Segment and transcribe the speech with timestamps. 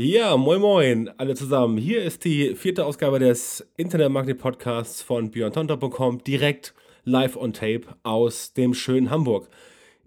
[0.00, 1.76] Ja, moin moin, alle zusammen.
[1.76, 6.72] Hier ist die vierte Ausgabe des Internet Marketing Podcasts von björntantau.com, direkt
[7.02, 9.48] live on tape aus dem schönen Hamburg.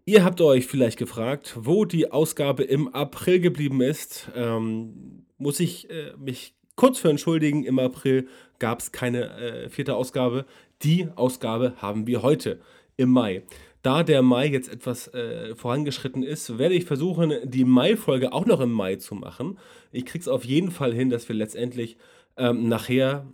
[0.05, 4.31] Ihr habt euch vielleicht gefragt, wo die Ausgabe im April geblieben ist.
[4.33, 7.65] Ähm, muss ich äh, mich kurz für entschuldigen.
[7.65, 8.29] Im April
[8.59, 10.45] gab es keine äh, vierte Ausgabe.
[10.83, 12.61] Die Ausgabe haben wir heute
[12.95, 13.43] im Mai.
[13.81, 18.59] Da der Mai jetzt etwas äh, vorangeschritten ist, werde ich versuchen, die Mai-Folge auch noch
[18.59, 19.57] im Mai zu machen.
[19.91, 21.97] Ich kriege es auf jeden Fall hin, dass wir letztendlich
[22.37, 23.25] ähm, nachher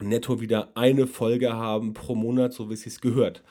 [0.00, 3.42] netto wieder eine Folge haben pro Monat, so wie es sich gehört.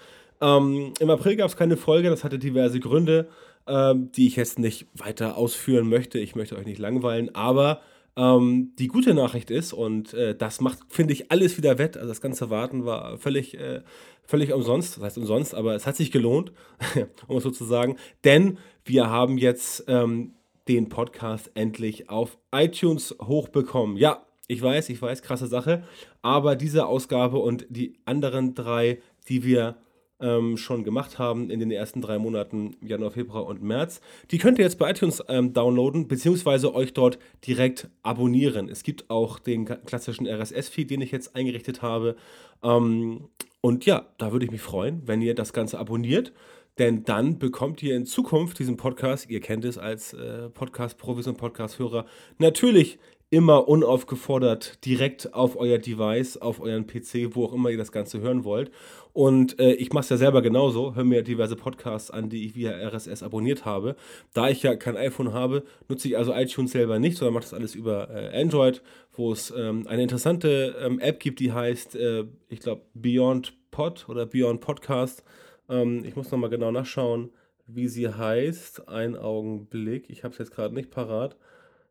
[0.41, 3.29] Ähm, Im April gab es keine Folge, das hatte diverse Gründe,
[3.67, 6.19] ähm, die ich jetzt nicht weiter ausführen möchte.
[6.19, 7.81] Ich möchte euch nicht langweilen, aber
[8.15, 11.97] ähm, die gute Nachricht ist, und äh, das macht, finde ich, alles wieder wett.
[11.97, 13.81] Also das ganze Warten war völlig, äh,
[14.25, 14.97] völlig umsonst.
[14.97, 16.51] Das heißt umsonst, aber es hat sich gelohnt,
[17.27, 17.97] um es so zu sagen.
[18.23, 20.33] Denn wir haben jetzt ähm,
[20.67, 23.97] den Podcast endlich auf iTunes hochbekommen.
[23.97, 25.83] Ja, ich weiß, ich weiß, krasse Sache.
[26.21, 29.77] Aber diese Ausgabe und die anderen drei, die wir
[30.19, 33.99] ähm, schon gemacht haben in den ersten drei Monaten Januar, Februar und März.
[34.31, 38.69] Die könnt ihr jetzt bei iTunes ähm, downloaden, beziehungsweise euch dort direkt abonnieren.
[38.69, 42.15] Es gibt auch den klassischen RSS-Feed, den ich jetzt eingerichtet habe.
[42.63, 43.29] Ähm,
[43.65, 46.33] und ja, da würde ich mich freuen, wenn ihr das Ganze abonniert.
[46.79, 51.37] Denn dann bekommt ihr in Zukunft diesen Podcast, ihr kennt es als äh, Podcast-Profis und
[51.37, 52.05] Podcast-Hörer,
[52.39, 52.99] natürlich
[53.33, 58.21] immer unaufgefordert direkt auf euer Device, auf euren PC, wo auch immer ihr das Ganze
[58.21, 58.69] hören wollt.
[59.11, 62.55] Und äh, ich mache es ja selber genauso, höre mir diverse Podcasts an, die ich
[62.55, 63.95] via RSS abonniert habe.
[64.35, 67.55] Da ich ja kein iPhone habe, nutze ich also iTunes selber nicht, sondern mache das
[67.55, 72.25] alles über äh, Android, wo es ähm, eine interessante ähm, App gibt, die heißt, äh,
[72.49, 75.23] ich glaube, Beyond Pod oder Beyond Podcast.
[75.69, 77.31] Ähm, ich muss nochmal genau nachschauen,
[77.65, 78.87] wie sie heißt.
[78.89, 81.35] Ein Augenblick, ich habe es jetzt gerade nicht parat.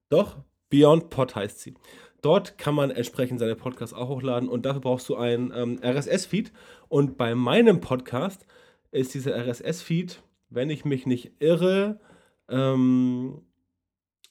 [0.08, 0.36] Doch,
[0.72, 1.74] Beyond Pod heißt sie.
[2.22, 6.50] Dort kann man entsprechend seine Podcasts auch hochladen und dafür brauchst du einen ähm, RSS-Feed.
[6.88, 8.46] Und bei meinem Podcast
[8.90, 12.00] ist dieser RSS-Feed, wenn ich mich nicht irre,
[12.48, 13.42] ähm,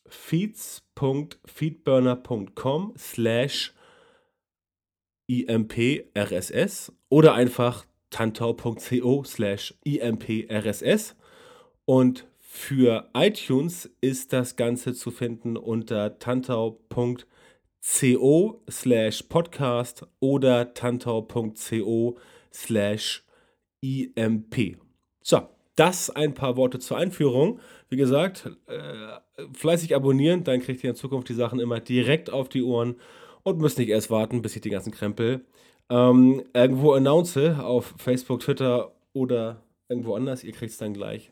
[0.08, 3.76] feeds.feedburner.com slash
[5.28, 11.16] imprss oder einfach tantau.co slash imprss
[11.86, 17.24] und für iTunes ist das Ganze zu finden unter tantau.co
[18.70, 22.18] slash podcast oder tantau.co
[22.54, 23.24] slash
[23.80, 24.78] imp.
[25.22, 25.48] So,
[25.78, 27.62] das ein paar Worte zur Einführung.
[27.88, 29.14] Wie gesagt, äh,
[29.54, 32.96] fleißig abonnieren, dann kriegt ihr in Zukunft die Sachen immer direkt auf die Ohren
[33.44, 35.46] und müsst nicht erst warten, bis ich den ganzen Krempel
[35.90, 40.44] ähm, irgendwo announce auf Facebook, Twitter oder irgendwo anders.
[40.44, 41.31] Ihr kriegt es dann gleich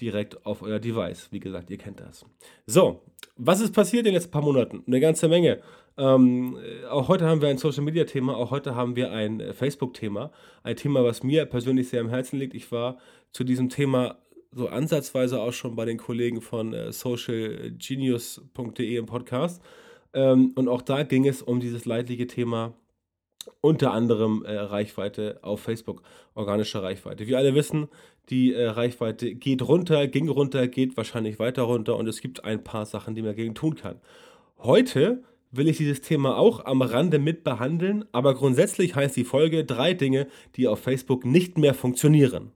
[0.00, 1.28] direkt auf euer Device.
[1.30, 2.24] Wie gesagt, ihr kennt das.
[2.66, 3.02] So,
[3.36, 4.82] was ist passiert in den letzten paar Monaten?
[4.86, 5.60] Eine ganze Menge.
[5.98, 6.58] Ähm,
[6.90, 9.94] auch heute haben wir ein Social Media Thema, auch heute haben wir ein äh, Facebook
[9.94, 10.30] Thema.
[10.62, 12.54] Ein Thema, was mir persönlich sehr am Herzen liegt.
[12.54, 12.98] Ich war
[13.32, 14.18] zu diesem Thema
[14.52, 19.62] so ansatzweise auch schon bei den Kollegen von äh, socialgenius.de im Podcast.
[20.12, 22.74] Ähm, und auch da ging es um dieses leidliche Thema
[23.60, 26.02] unter anderem äh, Reichweite auf Facebook,
[26.34, 27.26] organische Reichweite.
[27.26, 27.88] Wir alle wissen,
[28.28, 32.64] die äh, Reichweite geht runter, ging runter, geht wahrscheinlich weiter runter und es gibt ein
[32.64, 34.00] paar Sachen, die man dagegen tun kann.
[34.58, 35.22] Heute
[35.52, 39.94] will ich dieses Thema auch am Rande mit behandeln, aber grundsätzlich heißt die Folge drei
[39.94, 40.26] Dinge,
[40.56, 42.52] die auf Facebook nicht mehr funktionieren.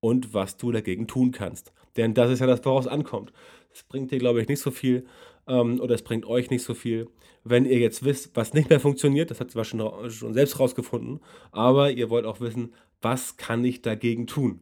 [0.00, 1.72] Und was du dagegen tun kannst.
[1.96, 3.32] Denn das ist ja das, woraus ankommt.
[3.72, 5.06] Es bringt dir, glaube ich, nicht so viel
[5.48, 7.08] ähm, oder es bringt euch nicht so viel,
[7.44, 9.30] wenn ihr jetzt wisst, was nicht mehr funktioniert.
[9.30, 13.82] Das hat zwar schon, schon selbst rausgefunden, aber ihr wollt auch wissen, was kann ich
[13.82, 14.60] dagegen tun.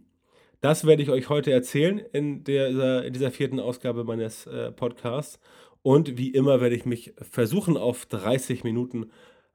[0.60, 5.38] Das werde ich euch heute erzählen in, der, in dieser vierten Ausgabe meines äh, Podcasts.
[5.82, 9.10] Und wie immer werde ich mich versuchen, auf 30 Minuten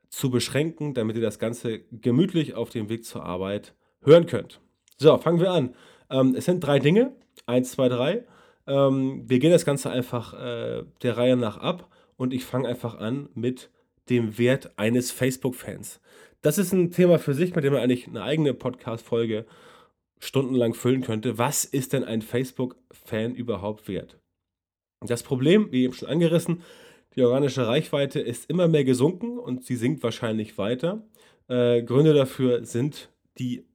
[0.10, 3.74] zu beschränken, damit ihr das Ganze gemütlich auf dem Weg zur Arbeit
[4.04, 4.62] hören könnt.
[4.98, 5.75] So, fangen wir an.
[6.10, 7.16] Ähm, es sind drei Dinge.
[7.45, 8.25] Eins, zwei, drei.
[8.68, 12.98] Ähm, wir gehen das Ganze einfach äh, der Reihe nach ab und ich fange einfach
[13.00, 13.69] an mit
[14.10, 16.02] dem Wert eines Facebook-Fans.
[16.42, 19.46] Das ist ein Thema für sich, mit dem man eigentlich eine eigene Podcast-Folge
[20.19, 21.38] stundenlang füllen könnte.
[21.38, 24.19] Was ist denn ein Facebook-Fan überhaupt wert?
[25.02, 26.62] Das Problem, wie eben schon angerissen,
[27.16, 31.04] Die organische Reichweite ist immer mehr gesunken und sie sinkt wahrscheinlich weiter.
[31.50, 33.66] Äh, Gründe dafür sind die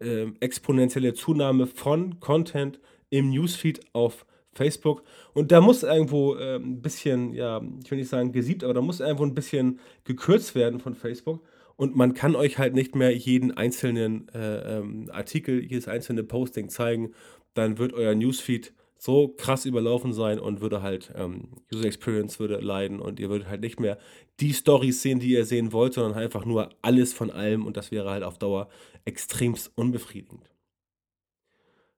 [0.00, 2.80] äh, exponentielle Zunahme von Content
[3.14, 5.04] im Newsfeed auf Facebook.
[5.34, 8.80] Und da muss irgendwo äh, ein bisschen, ja, ich will nicht sagen gesiebt, aber da
[8.80, 11.40] muss irgendwo ein bisschen gekürzt werden von Facebook.
[11.76, 16.68] Und man kann euch halt nicht mehr jeden einzelnen äh, ähm, Artikel, jedes einzelne Posting
[16.70, 17.12] zeigen.
[17.54, 22.56] Dann wird euer Newsfeed so krass überlaufen sein und würde halt ähm, User Experience würde
[22.56, 23.98] leiden und ihr würdet halt nicht mehr
[24.40, 27.92] die Stories sehen, die ihr sehen wollt, sondern einfach nur alles von allem und das
[27.92, 28.68] wäre halt auf Dauer
[29.04, 30.53] extremst unbefriedigend.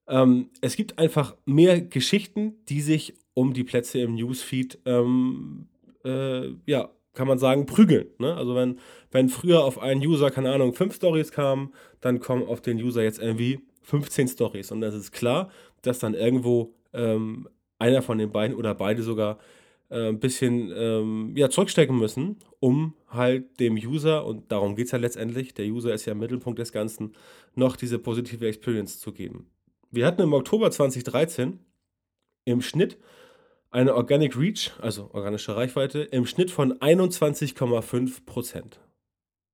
[0.08, 5.69] Ähm, es gibt einfach mehr Geschichten, die sich um die Plätze im Newsfeed, ähm,
[6.05, 8.06] äh, ja, kann man sagen, prügeln.
[8.19, 8.35] Ne?
[8.35, 8.79] Also wenn,
[9.11, 13.03] wenn früher auf einen User, keine Ahnung, fünf Stories kamen, dann kommen auf den User
[13.03, 14.70] jetzt irgendwie 15 Stories.
[14.70, 15.50] Und das ist klar,
[15.82, 17.49] dass dann irgendwo ähm,
[17.79, 19.38] einer von den beiden oder beide sogar
[19.88, 24.93] äh, ein bisschen ähm, ja, zurückstecken müssen, um halt dem User, und darum geht es
[24.93, 27.12] ja letztendlich, der User ist ja im Mittelpunkt des Ganzen,
[27.55, 29.47] noch diese positive Experience zu geben.
[29.96, 31.58] Wir hatten im Oktober 2013
[32.44, 32.98] im Schnitt
[33.70, 38.78] eine Organic Reach, also organische Reichweite, im Schnitt von 21,5 Prozent.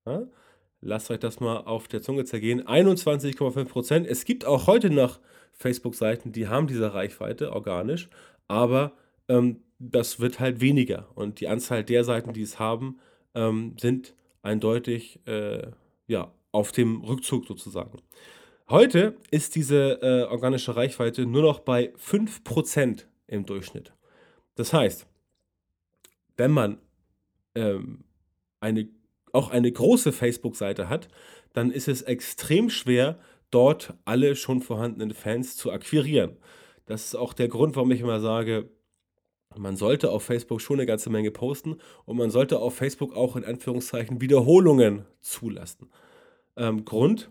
[0.04, 0.26] Ja?
[0.80, 2.60] Lasst euch das mal auf der Zunge zergehen.
[2.60, 4.06] 21,5 Prozent.
[4.08, 5.20] Es gibt auch heute noch
[5.52, 8.08] Facebook-Seiten, die haben diese Reichweite organisch,
[8.48, 8.94] aber
[9.28, 11.06] ähm, das wird halt weniger.
[11.14, 12.98] Und die Anzahl der Seiten, die es haben,
[13.36, 15.70] ähm, sind eindeutig äh,
[16.08, 18.02] ja, auf dem Rückzug sozusagen.
[18.68, 23.92] Heute ist diese äh, organische Reichweite nur noch bei 5% im Durchschnitt.
[24.54, 25.06] Das heißt,
[26.36, 26.78] wenn man
[27.54, 28.04] ähm,
[28.60, 28.88] eine,
[29.32, 31.08] auch eine große Facebook-Seite hat,
[31.52, 33.18] dann ist es extrem schwer,
[33.50, 36.36] dort alle schon vorhandenen Fans zu akquirieren.
[36.86, 38.70] Das ist auch der Grund, warum ich immer sage,
[39.56, 41.76] man sollte auf Facebook schon eine ganze Menge posten
[42.06, 45.90] und man sollte auf Facebook auch in Anführungszeichen Wiederholungen zulassen.
[46.56, 47.30] Ähm, Grund,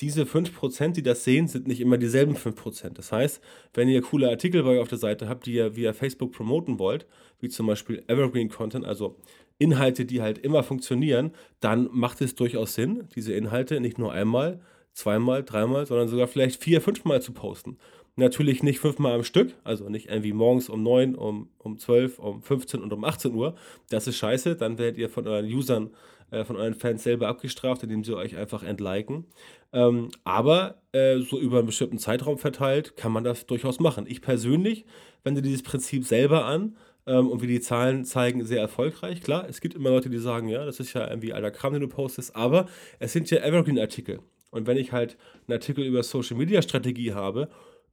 [0.00, 2.90] diese 5%, die das sehen, sind nicht immer dieselben 5%.
[2.90, 3.40] Das heißt,
[3.74, 6.78] wenn ihr coole Artikel bei euch auf der Seite habt, die ihr via Facebook promoten
[6.78, 7.06] wollt,
[7.40, 9.16] wie zum Beispiel Evergreen Content, also
[9.58, 14.60] Inhalte, die halt immer funktionieren, dann macht es durchaus Sinn, diese Inhalte nicht nur einmal,
[14.92, 17.78] zweimal, dreimal, sondern sogar vielleicht vier, fünfmal zu posten.
[18.16, 22.42] Natürlich nicht fünfmal am Stück, also nicht irgendwie morgens um 9, um, um 12, um
[22.42, 23.54] 15 und um 18 Uhr.
[23.88, 25.90] Das ist scheiße, dann werdet ihr von euren Usern,
[26.30, 29.26] äh, von euren Fans selber abgestraft, indem sie euch einfach entliken.
[29.72, 34.06] Ähm, aber äh, so über einen bestimmten Zeitraum verteilt kann man das durchaus machen.
[34.08, 34.84] Ich persönlich
[35.22, 39.20] wende dieses Prinzip selber an ähm, und wie die Zahlen zeigen, sehr erfolgreich.
[39.20, 41.82] Klar, es gibt immer Leute, die sagen, ja, das ist ja irgendwie alter Kram, den
[41.82, 42.68] du postest, aber
[42.98, 44.20] es sind ja Evergreen-Artikel.
[44.50, 45.16] Und wenn ich halt
[45.46, 47.48] einen Artikel über Social Media Strategie habe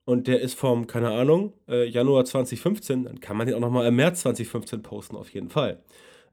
[0.07, 3.87] und der ist vom, keine Ahnung, äh, Januar 2015, dann kann man den auch nochmal
[3.87, 5.83] im März 2015 posten, auf jeden Fall.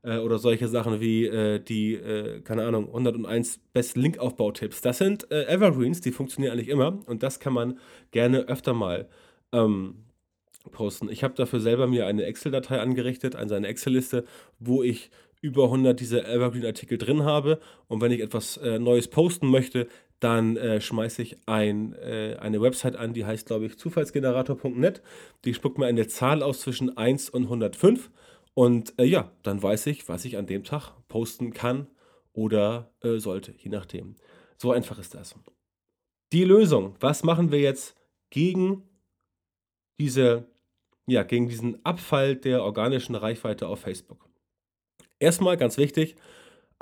[0.02, 4.80] Äh, oder solche Sachen wie äh, die, äh, keine Ahnung, 101 besten Linkaufbautipps.
[4.80, 7.80] Das sind äh, Evergreens, die funktionieren eigentlich immer und das kann man
[8.12, 9.08] gerne öfter mal
[9.50, 10.04] ähm,
[10.70, 11.08] posten.
[11.08, 14.24] Ich habe dafür selber mir eine Excel-Datei angerichtet, also eine Excel-Liste,
[14.60, 15.10] wo ich
[15.44, 17.60] über 100 dieser Evergreen-Artikel drin habe.
[17.86, 19.88] Und wenn ich etwas äh, Neues posten möchte,
[20.24, 25.02] dann äh, schmeiße ich ein, äh, eine Website an, die heißt, glaube ich, zufallsgenerator.net.
[25.44, 28.10] Die spuckt mir eine Zahl aus zwischen 1 und 105.
[28.54, 31.88] Und äh, ja, dann weiß ich, was ich an dem Tag posten kann
[32.32, 34.16] oder äh, sollte, je nachdem.
[34.56, 35.34] So einfach ist das.
[36.32, 37.94] Die Lösung, was machen wir jetzt
[38.30, 38.82] gegen
[40.00, 40.46] diese,
[41.06, 44.26] ja, gegen diesen Abfall der organischen Reichweite auf Facebook?
[45.18, 46.16] Erstmal ganz wichtig,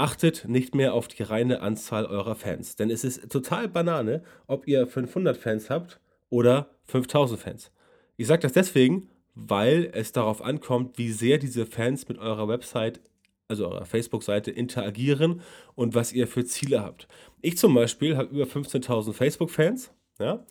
[0.02, 2.74] achtet nicht mehr auf die reine Anzahl eurer Fans.
[2.74, 7.70] Denn es ist total Banane, ob ihr 500 Fans habt oder 5000 Fans.
[8.16, 13.00] Ich sage das deswegen, weil es darauf ankommt, wie sehr diese Fans mit eurer Website,
[13.46, 15.40] also eurer Facebook-Seite, interagieren
[15.76, 17.06] und was ihr für Ziele habt.
[17.40, 20.44] Ich zum Beispiel habe über 15.000 Facebook-Fans ja,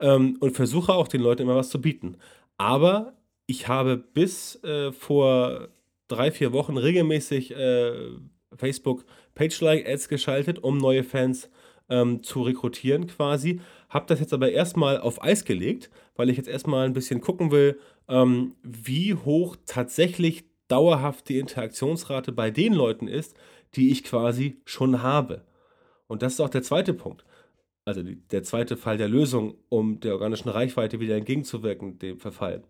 [0.00, 2.18] ähm, und versuche auch den Leuten immer was zu bieten.
[2.58, 3.14] Aber
[3.46, 5.68] ich habe bis äh, vor
[6.08, 8.10] drei, vier Wochen regelmäßig äh,
[8.58, 11.48] Facebook Page-Like-Ads geschaltet, um neue Fans
[11.88, 13.60] ähm, zu rekrutieren quasi.
[13.88, 17.50] Habe das jetzt aber erstmal auf Eis gelegt, weil ich jetzt erstmal ein bisschen gucken
[17.50, 23.36] will, ähm, wie hoch tatsächlich dauerhaft die Interaktionsrate bei den Leuten ist,
[23.74, 25.44] die ich quasi schon habe.
[26.06, 27.24] Und das ist auch der zweite Punkt.
[27.84, 32.62] Also die, der zweite Fall der Lösung, um der organischen Reichweite wieder entgegenzuwirken, dem Verfall.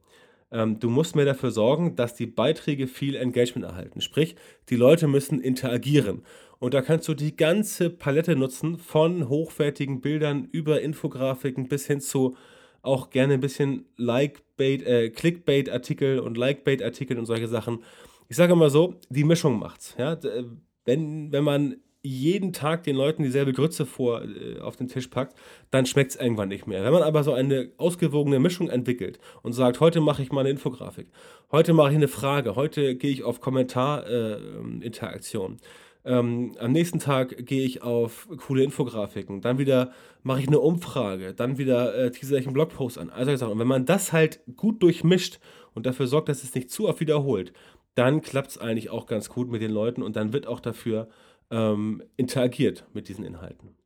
[0.50, 4.00] Ähm, du musst mehr dafür sorgen, dass die Beiträge viel Engagement erhalten.
[4.00, 4.36] Sprich,
[4.68, 6.22] die Leute müssen interagieren.
[6.58, 12.00] Und da kannst du die ganze Palette nutzen, von hochwertigen Bildern über Infografiken bis hin
[12.00, 12.36] zu
[12.82, 17.82] auch gerne ein bisschen Like-Bait, äh, Clickbait-Artikel und Like-Bait-Artikel und solche Sachen.
[18.28, 19.94] ich sage immer so, die Mischung macht's.
[19.98, 20.14] Ja?
[20.14, 20.44] Äh,
[20.84, 25.36] wenn, wenn man jeden Tag den Leuten dieselbe Grütze vor äh, auf den Tisch packt,
[25.70, 26.84] dann schmeckt es irgendwann nicht mehr.
[26.84, 30.50] Wenn man aber so eine ausgewogene Mischung entwickelt und sagt, heute mache ich mal eine
[30.50, 31.08] Infografik,
[31.50, 35.58] heute mache ich eine Frage, heute gehe ich auf Kommentarinteraktion, äh,
[36.04, 41.34] ähm, am nächsten Tag gehe ich auf coole Infografiken, dann wieder mache ich eine Umfrage,
[41.34, 43.10] dann wieder äh, teaser ich einen Blogpost an.
[43.10, 45.40] Also Und wenn man das halt gut durchmischt
[45.74, 47.52] und dafür sorgt, dass es nicht zu oft wiederholt,
[47.94, 51.08] dann klappt es eigentlich auch ganz gut mit den Leuten und dann wird auch dafür
[51.50, 53.76] ähm, interagiert mit diesen Inhalten.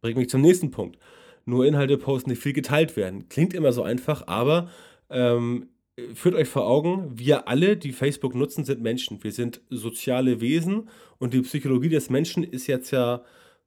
[0.00, 0.98] Bringt mich zum nächsten Punkt.
[1.44, 3.28] Nur Inhalte posten, die viel geteilt werden.
[3.28, 4.68] Klingt immer so einfach, aber
[5.10, 5.68] ähm,
[6.14, 9.22] führt euch vor Augen, wir alle, die Facebook nutzen, sind Menschen.
[9.22, 13.22] Wir sind soziale Wesen und die Psychologie des Menschen ist jetzt ja,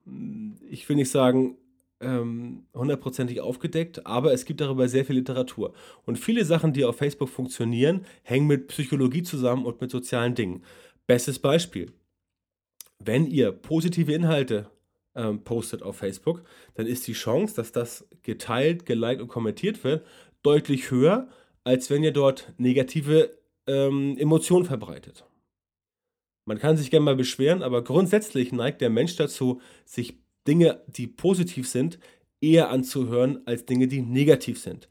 [0.06, 1.58] hm, ich will nicht sagen,
[2.02, 5.74] ähm, hundertprozentig aufgedeckt, aber es gibt darüber sehr viel Literatur.
[6.06, 10.64] Und viele Sachen, die auf Facebook funktionieren, hängen mit Psychologie zusammen und mit sozialen Dingen.
[11.08, 11.92] Bestes Beispiel
[13.00, 14.70] wenn ihr positive Inhalte
[15.16, 16.44] ähm, postet auf Facebook,
[16.76, 20.06] dann ist die Chance, dass das geteilt, geliked und kommentiert wird,
[20.44, 21.30] deutlich höher,
[21.64, 23.38] als wenn ihr dort negative
[23.68, 25.26] ähm, Emotionen verbreitet.
[26.48, 31.08] Man kann sich gerne mal beschweren, aber grundsätzlich neigt der Mensch dazu, sich Dinge, die
[31.08, 31.98] positiv sind,
[32.40, 34.88] eher anzuhören als Dinge, die negativ sind.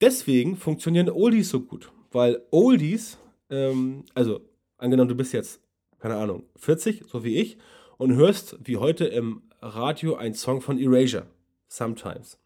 [0.00, 3.18] Deswegen funktionieren Oldies so gut, weil Oldies,
[3.50, 4.40] ähm, also
[4.78, 5.60] angenommen, du bist jetzt
[6.02, 7.58] keine Ahnung, 40, so wie ich,
[7.96, 11.28] und hörst wie heute im Radio einen Song von Erasure,
[11.68, 12.40] Sometimes.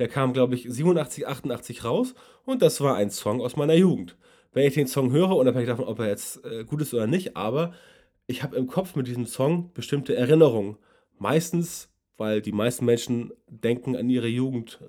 [0.00, 4.16] Der kam, glaube ich, 87, 88 raus und das war ein Song aus meiner Jugend.
[4.52, 7.36] Wenn ich den Song höre, unabhängig davon, ob er jetzt äh, gut ist oder nicht,
[7.36, 7.74] aber
[8.26, 10.76] ich habe im Kopf mit diesem Song bestimmte Erinnerungen.
[11.16, 14.80] Meistens, weil die meisten Menschen denken an ihre Jugend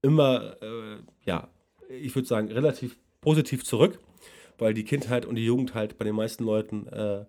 [0.00, 1.48] immer, äh, ja,
[1.88, 3.98] ich würde sagen, relativ positiv zurück,
[4.58, 7.24] weil die Kindheit und die Jugend halt bei den meisten Leuten äh,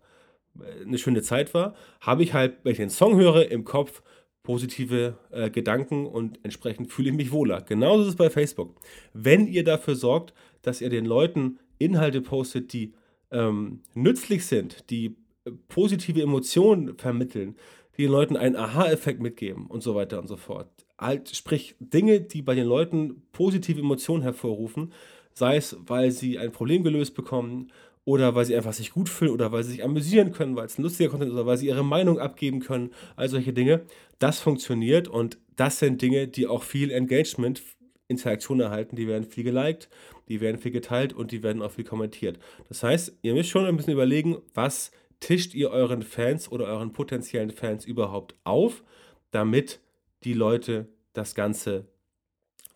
[0.85, 4.01] eine schöne Zeit war, habe ich halt, wenn ich den Song höre, im Kopf
[4.43, 7.61] positive äh, Gedanken und entsprechend fühle ich mich wohler.
[7.61, 8.75] Genauso ist es bei Facebook.
[9.13, 12.93] Wenn ihr dafür sorgt, dass ihr den Leuten Inhalte postet, die
[13.31, 17.55] ähm, nützlich sind, die äh, positive Emotionen vermitteln,
[17.97, 20.69] die den Leuten einen Aha-Effekt mitgeben und so weiter und so fort.
[20.97, 24.93] Halt, sprich, Dinge, die bei den Leuten positive Emotionen hervorrufen,
[25.33, 27.71] sei es, weil sie ein Problem gelöst bekommen
[28.05, 30.77] oder weil sie einfach sich gut fühlen oder weil sie sich amüsieren können, weil es
[30.77, 33.81] ein lustiger Content ist oder weil sie ihre Meinung abgeben können, all solche Dinge.
[34.19, 37.61] Das funktioniert und das sind Dinge, die auch viel Engagement,
[38.07, 39.89] Interaktion erhalten, die werden viel geliked,
[40.29, 42.37] die werden viel geteilt und die werden auch viel kommentiert.
[42.69, 46.93] Das heißt, ihr müsst schon ein bisschen überlegen, was tischt ihr euren Fans oder euren
[46.93, 48.83] potenziellen Fans überhaupt auf,
[49.31, 49.79] damit
[50.23, 51.87] die Leute das Ganze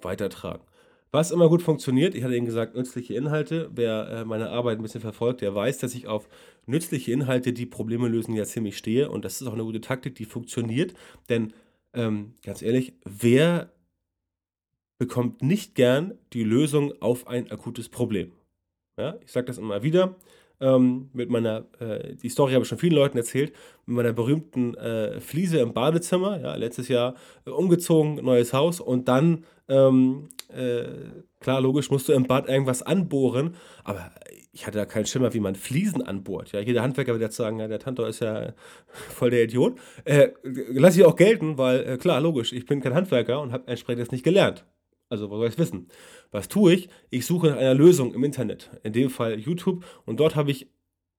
[0.02, 0.64] weitertragen.
[1.12, 3.72] Was immer gut funktioniert, ich hatte Ihnen gesagt, nützliche Inhalte.
[3.74, 6.30] Wer äh, meine Arbeit ein bisschen verfolgt, der weiß, dass ich auf
[6.68, 9.10] nützliche Inhalte, die Probleme lösen, ja ziemlich stehe.
[9.10, 10.94] Und das ist auch eine gute Taktik, die funktioniert.
[11.28, 11.54] Denn
[11.94, 13.72] ähm, ganz ehrlich, wer
[15.00, 18.32] bekommt nicht gern die Lösung auf ein akutes Problem?
[19.00, 20.16] Ja, ich sage das immer wieder
[20.62, 23.54] ähm, mit meiner, äh, die Story habe ich schon vielen Leuten erzählt,
[23.86, 29.08] mit meiner berühmten äh, Fliese im Badezimmer, ja, letztes Jahr äh, umgezogen, neues Haus und
[29.08, 30.84] dann, ähm, äh,
[31.40, 34.12] klar, logisch, musst du im Bad irgendwas anbohren, aber
[34.52, 36.52] ich hatte da keinen Schimmer, wie man Fliesen anbohrt.
[36.52, 38.54] Ja, jeder Handwerker wird jetzt sagen, ja, der Tantor ist ja
[38.92, 39.80] voll der Idiot.
[40.06, 43.68] Äh, lass ich auch gelten, weil, äh, klar, logisch, ich bin kein Handwerker und habe
[43.68, 44.66] entsprechend das nicht gelernt.
[45.10, 45.88] Also, was soll ich wissen?
[46.32, 46.90] Was tue ich?
[47.10, 50.68] Ich suche nach einer Lösung im Internet, in dem Fall YouTube, und dort habe ich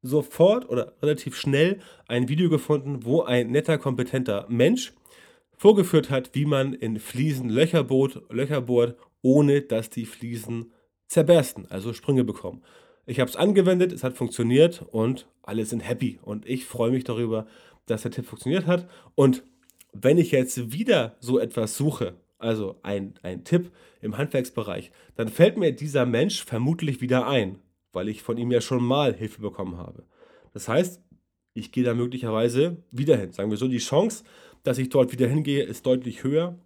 [0.02, 4.92] sofort oder relativ schnell ein Video gefunden, wo ein netter, kompetenter Mensch
[5.56, 10.72] vorgeführt hat, wie man in Fliesen Löcher bohrt, Löcher bohrt, ohne dass die Fliesen
[11.06, 12.62] zerbersten, also Sprünge bekommen.
[13.04, 16.20] Ich habe es angewendet, es hat funktioniert und alle sind happy.
[16.22, 17.46] Und ich freue mich darüber,
[17.86, 18.88] dass der Tipp funktioniert hat.
[19.16, 19.42] Und
[19.92, 23.70] wenn ich jetzt wieder so etwas suche, also ein, ein Tipp
[24.00, 27.58] im Handwerksbereich, dann fällt mir dieser Mensch vermutlich wieder ein,
[27.92, 30.04] weil ich von ihm ja schon mal Hilfe bekommen habe.
[30.52, 31.00] Das heißt,
[31.54, 33.32] ich gehe da möglicherweise wieder hin.
[33.32, 34.24] Sagen wir so, die Chance,
[34.62, 36.58] dass ich dort wieder hingehe, ist deutlich höher,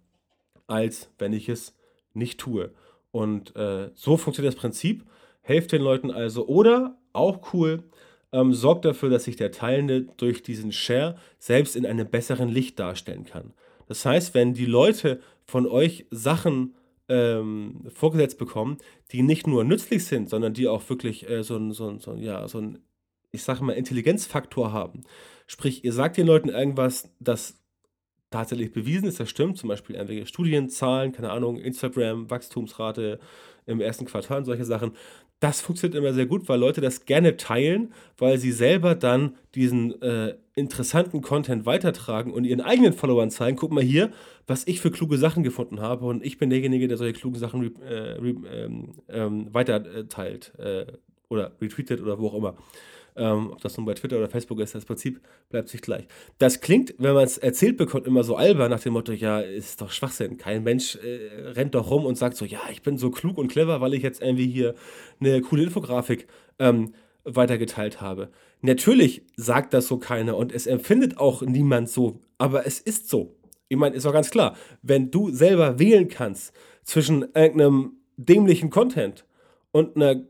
[0.67, 1.75] als wenn ich es
[2.13, 2.71] nicht tue.
[3.11, 5.05] Und äh, so funktioniert das Prinzip.
[5.41, 7.83] Helft den Leuten also oder auch cool,
[8.31, 12.79] ähm, sorgt dafür, dass sich der Teilende durch diesen Share selbst in einem besseren Licht
[12.79, 13.53] darstellen kann.
[13.87, 16.75] Das heißt, wenn die Leute von euch Sachen
[17.07, 18.77] ähm, vorgesetzt bekommen,
[19.11, 22.47] die nicht nur nützlich sind, sondern die auch wirklich äh, so ein, so so ja,
[22.47, 22.79] so ein,
[23.31, 25.03] ich sage mal, Intelligenzfaktor haben.
[25.47, 27.59] Sprich, ihr sagt den Leuten irgendwas, das
[28.31, 33.19] tatsächlich bewiesen ist, das stimmt, zum Beispiel irgendwelche Studienzahlen, keine Ahnung, Instagram, Wachstumsrate
[33.65, 34.93] im ersten Quartal und solche Sachen,
[35.39, 40.01] Das funktioniert immer sehr gut, weil Leute das gerne teilen, weil sie selber dann diesen
[40.01, 44.11] äh, interessanten Content weitertragen und ihren eigenen Followern zeigen, guck mal hier,
[44.47, 47.75] was ich für kluge Sachen gefunden habe und ich bin derjenige, der solche klugen Sachen
[47.81, 50.85] äh, ähm, ähm, weiterteilt äh,
[51.27, 52.55] oder retweetet oder wo auch immer.
[53.17, 56.05] Ähm, ob das nun bei Twitter oder Facebook ist, das Prinzip bleibt sich gleich.
[56.37, 59.81] Das klingt, wenn man es erzählt bekommt, immer so albern nach dem Motto, ja, ist
[59.81, 60.37] doch Schwachsinn.
[60.37, 63.47] Kein Mensch äh, rennt doch rum und sagt so, ja, ich bin so klug und
[63.47, 64.75] clever, weil ich jetzt irgendwie hier
[65.21, 66.27] eine coole Infografik
[66.59, 66.93] ähm,
[67.23, 68.29] weitergeteilt habe.
[68.61, 73.35] Natürlich sagt das so keiner und es empfindet auch niemand so, aber es ist so.
[73.67, 76.53] Ich meine, ist doch ganz klar, wenn du selber wählen kannst
[76.83, 79.25] zwischen irgendeinem dämlichen Content
[79.71, 80.23] und einer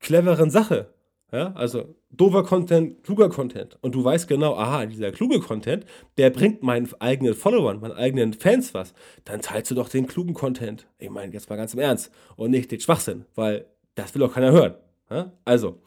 [0.00, 0.88] cleveren Sache,
[1.32, 3.78] ja, also doofer Content, kluger Content.
[3.82, 5.86] Und du weißt genau, aha, dieser kluge Content,
[6.18, 8.94] der bringt meinen eigenen Followern, meinen eigenen Fans was.
[9.24, 10.88] Dann teilst du doch den klugen Content.
[10.98, 12.10] Ich meine, jetzt mal ganz im Ernst.
[12.36, 14.74] Und nicht den Schwachsinn, weil das will auch keiner hören.
[15.08, 15.32] Ja?
[15.44, 15.80] Also,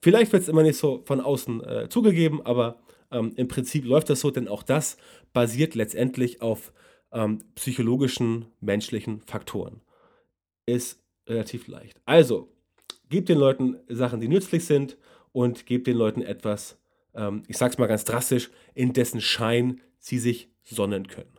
[0.00, 2.78] vielleicht wird es immer nicht so von außen äh, zugegeben, aber
[3.10, 4.96] ähm, im Prinzip läuft das so, denn auch das
[5.34, 6.72] basiert letztendlich auf
[7.12, 9.82] ähm, psychologischen, menschlichen Faktoren.
[10.64, 12.00] Ist relativ leicht.
[12.06, 12.48] Also,
[13.10, 14.96] gebt den Leuten Sachen, die nützlich sind
[15.32, 16.78] und gebt den Leuten etwas,
[17.14, 21.38] ähm, ich sag's mal ganz drastisch, in dessen Schein sie sich sonnen können.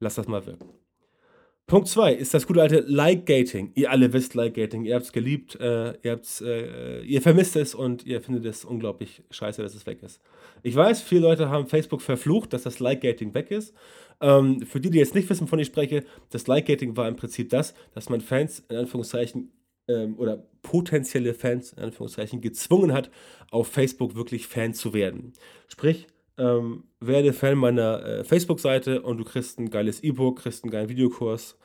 [0.00, 0.70] Lasst das mal wirken.
[1.66, 3.72] Punkt 2 ist das gute alte Like-Gating.
[3.74, 7.74] Ihr alle wisst Like-Gating, ihr habt es geliebt, äh, ihr, habt's, äh, ihr vermisst es
[7.74, 10.20] und ihr findet es unglaublich scheiße, dass es weg ist.
[10.62, 13.74] Ich weiß, viele Leute haben Facebook verflucht, dass das Like-Gating weg ist.
[14.20, 17.48] Ähm, für die, die jetzt nicht wissen, von ich spreche, das Like-Gating war im Prinzip
[17.48, 19.50] das, dass man Fans in Anführungszeichen
[19.88, 23.10] ähm, oder potenzielle Fans in Anführungszeichen gezwungen hat,
[23.50, 25.32] auf Facebook wirklich Fan zu werden.
[25.68, 26.06] Sprich,
[26.38, 30.88] ähm, werde Fan meiner äh, Facebook-Seite und du kriegst ein geiles E-Book, kriegst einen geilen
[30.88, 31.58] Videokurs,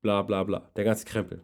[0.00, 0.70] bla bla bla.
[0.76, 1.42] Der ganze Krempel.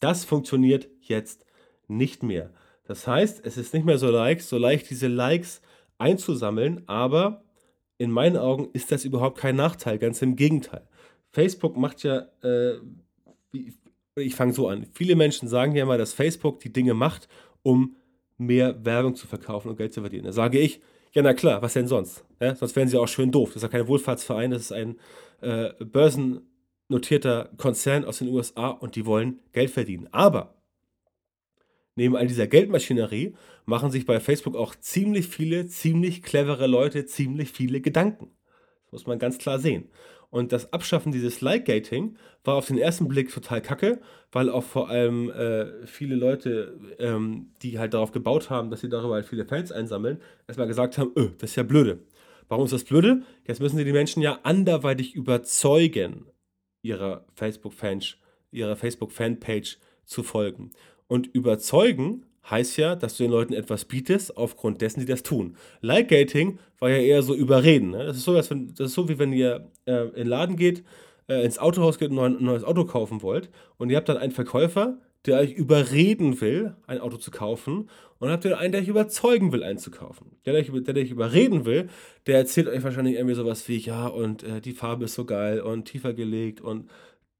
[0.00, 1.44] Das funktioniert jetzt
[1.88, 2.52] nicht mehr.
[2.84, 5.60] Das heißt, es ist nicht mehr so leicht, so leicht diese Likes
[5.98, 7.44] einzusammeln, aber
[7.98, 10.86] in meinen Augen ist das überhaupt kein Nachteil, ganz im Gegenteil.
[11.32, 12.78] Facebook macht ja, äh,
[13.50, 13.74] wie,
[14.18, 14.86] ich fange so an.
[14.92, 17.28] Viele Menschen sagen ja mal, dass Facebook die Dinge macht,
[17.62, 17.96] um
[18.36, 20.24] mehr Werbung zu verkaufen und Geld zu verdienen.
[20.24, 20.80] Da sage ich,
[21.12, 22.24] ja, na klar, was denn sonst?
[22.40, 23.50] Ja, sonst wären sie auch schön doof.
[23.50, 24.96] Das ist ja kein Wohlfahrtsverein, das ist ein
[25.40, 30.08] äh, börsennotierter Konzern aus den USA und die wollen Geld verdienen.
[30.12, 30.54] Aber
[31.96, 37.50] neben all dieser Geldmaschinerie machen sich bei Facebook auch ziemlich viele, ziemlich clevere Leute ziemlich
[37.50, 38.30] viele Gedanken.
[38.84, 39.90] Das muss man ganz klar sehen.
[40.30, 44.90] Und das Abschaffen dieses Like-Gating war auf den ersten Blick total kacke, weil auch vor
[44.90, 49.46] allem äh, viele Leute, ähm, die halt darauf gebaut haben, dass sie darüber halt viele
[49.46, 52.00] Fans einsammeln, erstmal gesagt haben, öh, das ist ja blöde.
[52.48, 53.22] Warum ist das blöde?
[53.46, 56.26] Jetzt müssen sie die Menschen ja anderweitig überzeugen,
[56.82, 58.18] ihrer Facebook-Fanpage
[58.76, 59.12] Facebook
[60.04, 60.70] zu folgen.
[61.06, 65.56] Und überzeugen heißt ja, dass du den Leuten etwas bietest, aufgrund dessen sie das tun.
[65.80, 67.90] Like-Gating war ja eher so überreden.
[67.90, 68.04] Ne?
[68.04, 70.56] Das, ist so, als wenn, das ist so, wie wenn ihr äh, in den Laden
[70.56, 70.84] geht,
[71.28, 74.32] äh, ins Autohaus geht und ein neues Auto kaufen wollt und ihr habt dann einen
[74.32, 78.88] Verkäufer, der euch überreden will, ein Auto zu kaufen und habt ihr einen, der euch
[78.88, 80.32] überzeugen will, einzukaufen.
[80.46, 81.88] Der, der, euch, der, der euch überreden will,
[82.26, 85.60] der erzählt euch wahrscheinlich irgendwie sowas wie, ja, und äh, die Farbe ist so geil
[85.60, 86.88] und tiefer gelegt und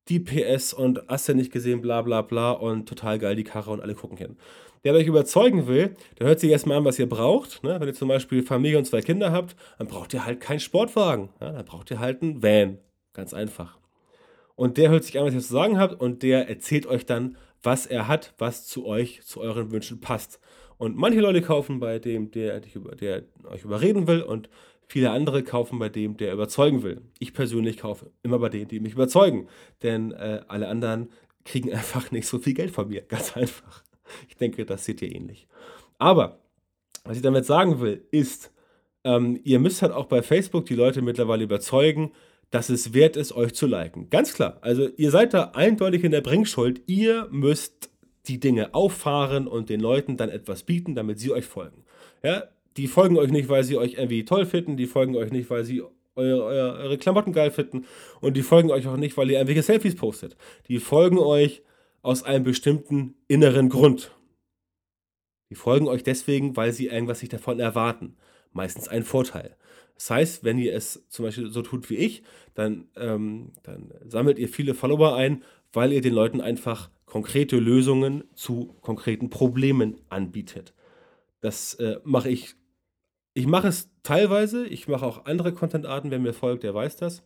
[0.08, 3.70] die PS und hast ja nicht gesehen, bla bla bla und total geil die Karre
[3.70, 4.36] und alle gucken hin
[4.84, 7.62] der euch überzeugen will, der hört sich erstmal an, was ihr braucht.
[7.62, 7.78] Ne?
[7.80, 11.30] Wenn ihr zum Beispiel Familie und zwei Kinder habt, dann braucht ihr halt keinen Sportwagen.
[11.40, 11.52] Ja?
[11.52, 12.78] Dann braucht ihr halt einen Van.
[13.12, 13.78] Ganz einfach.
[14.54, 17.36] Und der hört sich an, was ihr zu sagen habt und der erzählt euch dann,
[17.62, 20.40] was er hat, was zu euch, zu euren Wünschen passt.
[20.78, 24.48] Und manche Leute kaufen bei dem, der, der euch überreden will und
[24.88, 27.03] viele andere kaufen bei dem, der überzeugen will.
[27.18, 29.48] Ich persönlich kaufe immer bei denen, die mich überzeugen.
[29.83, 31.11] Denn äh, alle anderen
[31.44, 33.03] kriegen einfach nicht so viel Geld von mir.
[33.03, 33.85] Ganz einfach.
[34.29, 35.46] Ich denke, das seht ihr ähnlich.
[35.98, 36.40] Aber,
[37.05, 38.51] was ich damit sagen will, ist,
[39.05, 42.12] ähm, ihr müsst halt auch bei Facebook die Leute mittlerweile überzeugen,
[42.51, 44.09] dass es wert ist, euch zu liken.
[44.09, 44.59] Ganz klar.
[44.62, 46.81] Also ihr seid da eindeutig in der Bringschuld.
[46.87, 47.90] Ihr müsst
[48.27, 51.85] die Dinge auffahren und den Leuten dann etwas bieten, damit sie euch folgen.
[52.22, 52.44] Ja,
[52.78, 55.64] die folgen euch nicht, weil sie euch irgendwie toll finden, die folgen euch nicht, weil
[55.64, 55.82] sie
[56.14, 57.84] eure, eure, eure Klamotten geil finden
[58.20, 60.36] und die folgen euch auch nicht, weil ihr irgendwelche Selfies postet.
[60.68, 61.62] Die folgen euch,
[62.02, 64.12] aus einem bestimmten inneren Grund.
[65.50, 68.16] Die folgen euch deswegen, weil sie irgendwas sich davon erwarten.
[68.52, 69.56] Meistens einen Vorteil.
[69.94, 72.22] Das heißt, wenn ihr es zum Beispiel so tut wie ich,
[72.54, 78.24] dann, ähm, dann sammelt ihr viele Follower ein, weil ihr den Leuten einfach konkrete Lösungen
[78.34, 80.72] zu konkreten Problemen anbietet.
[81.40, 82.54] Das äh, mache ich
[83.38, 87.22] ich mache es teilweise, ich mache auch andere Content-Arten, wer mir folgt, der weiß das.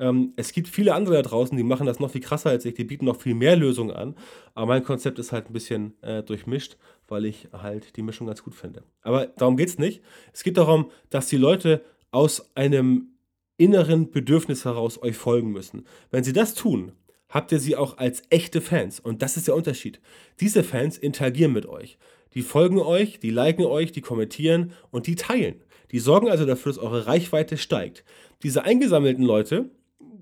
[0.00, 2.74] Ähm, es gibt viele andere da draußen, die machen das noch viel krasser als ich,
[2.74, 4.16] die bieten noch viel mehr Lösungen an.
[4.54, 8.42] Aber mein Konzept ist halt ein bisschen äh, durchmischt, weil ich halt die Mischung ganz
[8.42, 8.82] gut finde.
[9.02, 10.02] Aber darum geht es nicht.
[10.32, 13.12] Es geht darum, dass die Leute aus einem
[13.56, 15.86] inneren Bedürfnis heraus euch folgen müssen.
[16.10, 16.90] Wenn sie das tun,
[17.28, 18.98] habt ihr sie auch als echte Fans.
[18.98, 20.00] Und das ist der Unterschied.
[20.40, 21.98] Diese Fans interagieren mit euch.
[22.34, 25.62] Die folgen euch, die liken euch, die kommentieren und die teilen.
[25.90, 28.04] Die sorgen also dafür, dass eure Reichweite steigt.
[28.42, 29.70] Diese eingesammelten Leute,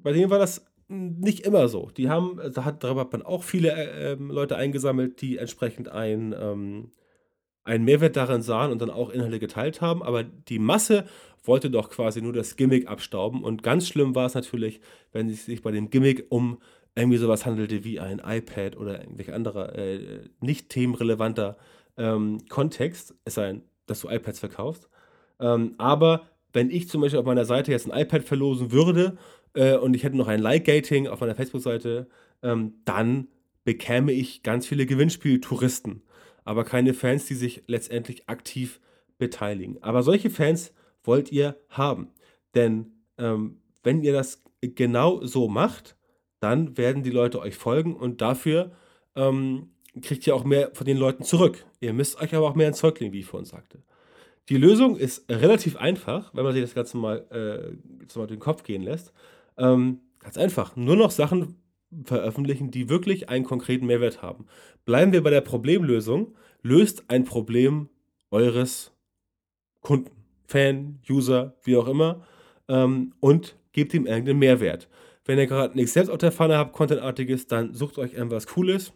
[0.03, 1.91] bei denen war das nicht immer so.
[1.97, 5.89] Die haben, da hat, darüber hat man auch viele äh, ähm, Leute eingesammelt, die entsprechend
[5.89, 6.91] ein, ähm,
[7.63, 10.03] einen Mehrwert darin sahen und dann auch Inhalte geteilt haben.
[10.03, 11.05] Aber die Masse
[11.45, 13.45] wollte doch quasi nur das Gimmick abstauben.
[13.45, 14.81] Und ganz schlimm war es natürlich,
[15.13, 16.59] wenn es sich bei dem Gimmick um
[16.97, 21.57] irgendwie sowas handelte wie ein iPad oder irgendwelche anderer äh, nicht themenrelevanter
[22.01, 24.89] ähm, Kontext, es sei denn, dass du iPads verkaufst.
[25.39, 29.19] Ähm, aber wenn ich zum Beispiel auf meiner Seite jetzt ein iPad verlosen würde
[29.55, 32.09] äh, und ich hätte noch ein Like-Gating auf meiner Facebook-Seite,
[32.43, 33.29] ähm, dann
[33.65, 36.03] bekäme ich ganz viele Gewinnspieltouristen,
[36.45, 38.81] aber keine Fans, die sich letztendlich aktiv
[39.19, 39.83] beteiligen.
[39.83, 40.73] Aber solche Fans
[41.05, 42.09] wollt ihr haben.
[42.55, 45.97] Denn ähm, wenn ihr das genau so macht,
[46.41, 48.73] dann werden die Leute euch folgen und dafür
[49.15, 51.65] ähm, kriegt ihr auch mehr von den Leuten zurück.
[51.81, 53.83] Ihr müsst euch aber auch mehr ins Zeug legen, wie ich vorhin sagte.
[54.49, 58.83] Die Lösung ist relativ einfach, wenn man sich das Ganze mal, äh, den Kopf gehen
[58.83, 59.13] lässt.
[59.59, 60.77] Ähm, ganz einfach.
[60.77, 61.57] Nur noch Sachen
[62.05, 64.47] veröffentlichen, die wirklich einen konkreten Mehrwert haben.
[64.85, 66.35] Bleiben wir bei der Problemlösung.
[66.63, 67.89] Löst ein Problem
[68.31, 68.93] eures
[69.81, 70.11] Kunden,
[70.47, 72.27] Fan, User, wie auch immer,
[72.69, 74.89] ähm, und gebt ihm irgendeinen Mehrwert.
[75.25, 78.93] Wenn ihr gerade nichts selbst auf der Pfanne habt, Contentartiges, dann sucht euch irgendwas Cooles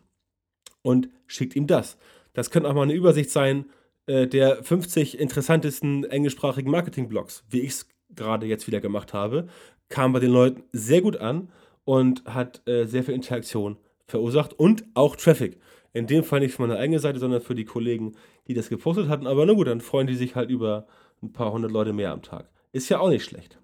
[0.84, 1.96] und schickt ihm das.
[2.34, 3.66] Das könnte auch mal eine Übersicht sein
[4.06, 9.48] äh, der 50 interessantesten englischsprachigen Marketing-Blogs, wie ich es gerade jetzt wieder gemacht habe.
[9.88, 11.48] Kam bei den Leuten sehr gut an
[11.84, 15.58] und hat äh, sehr viel Interaktion verursacht und auch Traffic.
[15.92, 18.12] In dem Fall nicht für meine eigene Seite, sondern für die Kollegen,
[18.46, 19.26] die das gepostet hatten.
[19.26, 20.86] Aber na gut, dann freuen die sich halt über
[21.22, 22.50] ein paar hundert Leute mehr am Tag.
[22.72, 23.58] Ist ja auch nicht schlecht.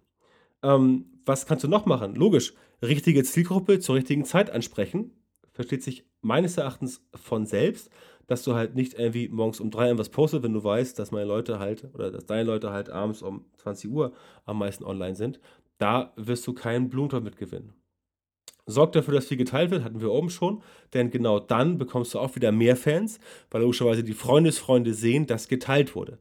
[0.63, 2.15] Ähm, was kannst du noch machen?
[2.15, 5.13] Logisch, richtige Zielgruppe zur richtigen Zeit ansprechen.
[5.53, 7.91] Versteht sich meines Erachtens von selbst,
[8.27, 11.27] dass du halt nicht irgendwie morgens um drei irgendwas postest, wenn du weißt, dass meine
[11.27, 14.13] Leute halt oder dass deine Leute halt abends um 20 Uhr
[14.45, 15.41] am meisten online sind.
[15.79, 17.73] Da wirst du keinen Blumentopf mit gewinnen.
[18.67, 20.63] Sorgt dafür, dass viel geteilt wird, hatten wir oben schon,
[20.95, 23.19] denn genau dann bekommst du auch wieder mehr Fans,
[23.51, 26.19] weil logischerweise die Freundesfreunde sehen, dass geteilt wurde.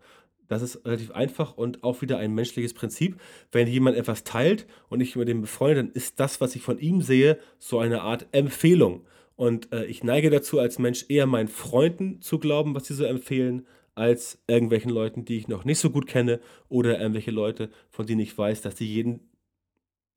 [0.47, 3.21] Das ist relativ einfach und auch wieder ein menschliches Prinzip.
[3.51, 6.79] Wenn jemand etwas teilt und ich mit dem befreundet, dann ist das, was ich von
[6.79, 9.05] ihm sehe, so eine Art Empfehlung.
[9.39, 13.05] Und äh, ich neige dazu, als Mensch eher meinen Freunden zu glauben, was sie so
[13.05, 18.05] empfehlen, als irgendwelchen Leuten, die ich noch nicht so gut kenne oder irgendwelche Leute, von
[18.05, 19.29] denen ich weiß, dass sie jeden,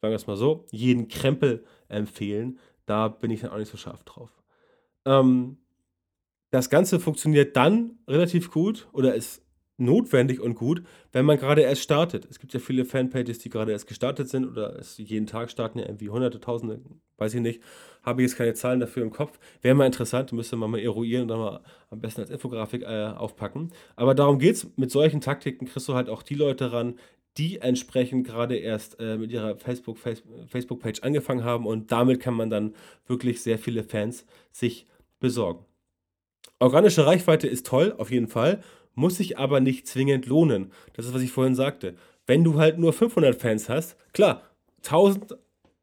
[0.01, 2.59] sagen wir es mal so, jeden Krempel empfehlen.
[2.85, 4.43] Da bin ich dann auch nicht so scharf drauf.
[5.05, 5.59] Ähm,
[6.51, 9.42] das Ganze funktioniert dann relativ gut oder ist
[9.79, 10.83] notwendig und gut,
[11.13, 12.27] wenn man gerade erst startet.
[12.31, 15.79] Es gibt ja viele Fanpages, die gerade erst gestartet sind oder es jeden Tag starten
[15.79, 16.81] ja irgendwie hunderte, tausende,
[17.19, 17.63] weiß ich nicht.
[18.03, 19.39] Habe ich jetzt keine Zahlen dafür im Kopf.
[19.61, 23.13] Wäre mal interessant, müsste man mal eruieren und dann mal am besten als Infografik äh,
[23.17, 23.71] aufpacken.
[23.97, 24.67] Aber darum geht es.
[24.77, 26.97] Mit solchen Taktiken kriegst du halt auch die Leute ran,
[27.39, 32.51] die entsprechend gerade erst äh, mit ihrer Facebook, Facebook-Page angefangen haben und damit kann man
[32.51, 32.75] dann
[33.07, 34.87] wirklich sehr viele Fans sich
[35.19, 35.65] besorgen.
[36.59, 38.63] Organische Reichweite ist toll, auf jeden Fall
[38.95, 40.73] muss sich aber nicht zwingend lohnen.
[40.95, 41.95] Das ist, was ich vorhin sagte.
[42.27, 44.43] Wenn du halt nur 500 Fans hast, klar,
[44.85, 45.37] 1000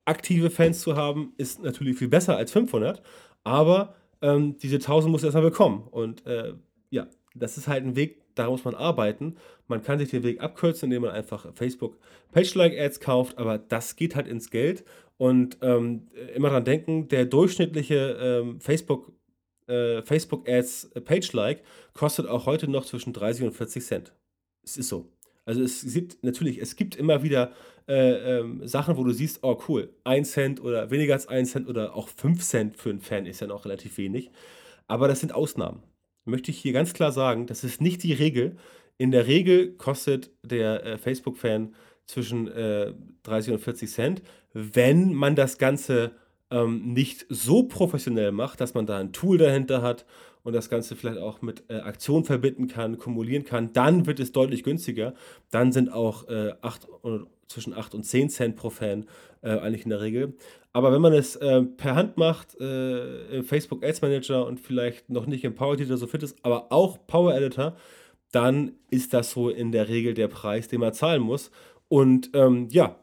[0.06, 3.02] aktive Fans zu haben, ist natürlich viel besser als 500,
[3.44, 5.88] aber ähm, diese 1000 musst du erstmal bekommen.
[5.90, 6.54] Und äh,
[6.90, 9.36] ja, das ist halt ein Weg, da muss man arbeiten.
[9.68, 11.98] Man kann sich den Weg abkürzen, indem man einfach Facebook
[12.32, 14.84] Page-Like-Ads kauft, aber das geht halt ins Geld.
[15.18, 19.12] Und ähm, immer dran denken, der durchschnittliche ähm, Facebook
[19.70, 24.14] äh, Facebook Ads äh, Page Like kostet auch heute noch zwischen 30 und 40 Cent.
[24.64, 25.12] Es ist so.
[25.46, 27.54] Also es gibt natürlich, es gibt immer wieder
[27.88, 31.68] äh, ähm, Sachen, wo du siehst, oh cool, 1 Cent oder weniger als 1 Cent
[31.68, 34.30] oder auch 5 Cent für einen Fan ist ja noch relativ wenig.
[34.88, 35.82] Aber das sind Ausnahmen.
[36.26, 38.58] Möchte ich hier ganz klar sagen, das ist nicht die Regel.
[38.98, 41.74] In der Regel kostet der äh, Facebook-Fan
[42.06, 44.22] zwischen äh, 30 und 40 Cent,
[44.54, 46.12] wenn man das Ganze
[46.52, 50.06] ähm, nicht so professionell macht, dass man da ein Tool dahinter hat
[50.44, 54.32] und das Ganze vielleicht auch mit äh, Aktionen verbinden kann, kumulieren kann, dann wird es
[54.32, 55.14] deutlich günstiger.
[55.52, 56.88] Dann sind auch äh, 8,
[57.48, 59.06] zwischen 8 und 10 Cent pro Fan
[59.42, 60.34] äh, eigentlich in der Regel.
[60.72, 65.10] Aber wenn man es äh, per Hand macht, äh, im Facebook Ads Manager und vielleicht
[65.10, 67.76] noch nicht im Power Editor so fit ist, aber auch Power Editor,
[68.32, 71.50] dann ist das so in der Regel der Preis, den man zahlen muss.
[71.88, 72.96] Und ähm, ja,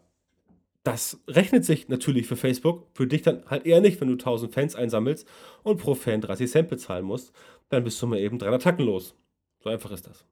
[0.87, 4.55] das rechnet sich natürlich für Facebook, für dich dann halt eher nicht, wenn du 1000
[4.55, 5.27] Fans einsammelst
[5.65, 7.33] und pro Fan 30 Cent bezahlen musst,
[7.71, 9.17] dann bist du mal eben drei Attacken los.
[9.59, 10.25] So einfach ist das.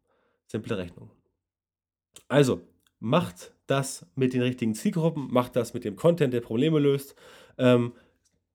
[0.47, 1.11] Simple Rechnung.
[2.29, 2.61] Also,
[3.01, 7.17] macht das mit den richtigen Zielgruppen, macht das mit dem Content, der Probleme löst.
[7.59, 7.93] Ähm,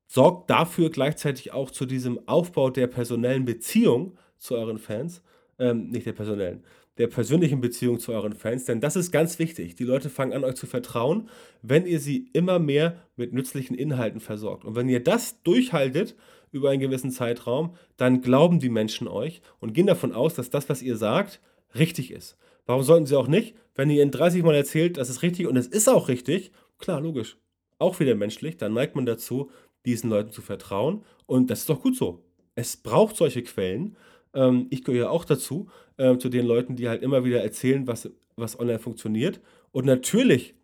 [0.07, 5.21] sorgt dafür gleichzeitig auch zu diesem Aufbau der personellen Beziehung zu euren Fans,
[5.59, 6.63] ähm, nicht der personellen,
[6.99, 9.75] der persönlichen Beziehung zu euren Fans, denn das ist ganz wichtig.
[9.75, 11.29] Die Leute fangen an, euch zu vertrauen,
[11.61, 14.65] wenn ihr sie immer mehr mit nützlichen Inhalten versorgt.
[14.65, 16.15] Und wenn ihr das durchhaltet
[16.51, 20.67] über einen gewissen Zeitraum, dann glauben die Menschen euch und gehen davon aus, dass das,
[20.67, 21.39] was ihr sagt,
[21.73, 22.37] richtig ist.
[22.65, 23.55] Warum sollten sie auch nicht?
[23.75, 26.99] Wenn ihr ihnen 30 Mal erzählt, das ist richtig und es ist auch richtig, klar,
[26.99, 27.37] logisch,
[27.77, 29.49] auch wieder menschlich, dann neigt man dazu,
[29.85, 32.25] diesen Leuten zu vertrauen und das ist doch gut so.
[32.55, 33.95] Es braucht solche Quellen.
[34.33, 38.09] Ähm, ich gehöre auch dazu, äh, zu den Leuten, die halt immer wieder erzählen, was,
[38.35, 39.41] was online funktioniert.
[39.71, 40.55] Und natürlich,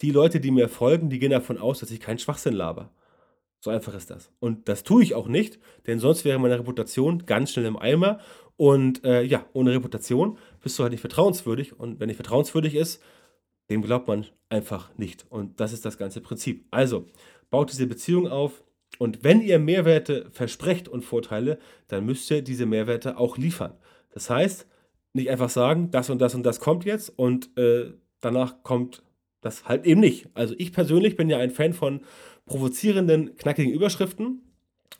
[0.00, 2.90] die Leute, die mir folgen, die gehen davon aus, dass ich keinen Schwachsinn laber.
[3.60, 4.30] So einfach ist das.
[4.40, 8.18] Und das tue ich auch nicht, denn sonst wäre meine Reputation ganz schnell im Eimer
[8.56, 11.78] und äh, ja, ohne Reputation bist du halt nicht vertrauenswürdig.
[11.78, 13.02] Und wenn nicht vertrauenswürdig ist,
[13.70, 15.24] dem glaubt man einfach nicht.
[15.30, 16.66] Und das ist das ganze Prinzip.
[16.70, 17.06] Also,
[17.48, 18.62] baut diese Beziehung auf.
[18.98, 23.74] Und wenn ihr Mehrwerte versprecht und Vorteile, dann müsst ihr diese Mehrwerte auch liefern.
[24.12, 24.66] Das heißt,
[25.12, 29.02] nicht einfach sagen, das und das und das kommt jetzt und äh, danach kommt
[29.40, 30.28] das halt eben nicht.
[30.34, 32.02] Also ich persönlich bin ja ein Fan von
[32.46, 34.42] provozierenden, knackigen Überschriften.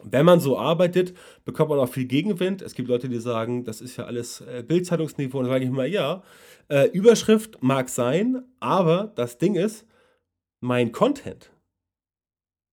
[0.03, 1.13] Wenn man so arbeitet,
[1.45, 2.61] bekommt man auch viel Gegenwind.
[2.61, 5.39] Es gibt Leute, die sagen, das ist ja alles äh, Bildzeitungsniveau.
[5.39, 6.23] Und da sage ich mal, ja,
[6.69, 9.85] äh, Überschrift mag sein, aber das Ding ist,
[10.59, 11.51] mein Content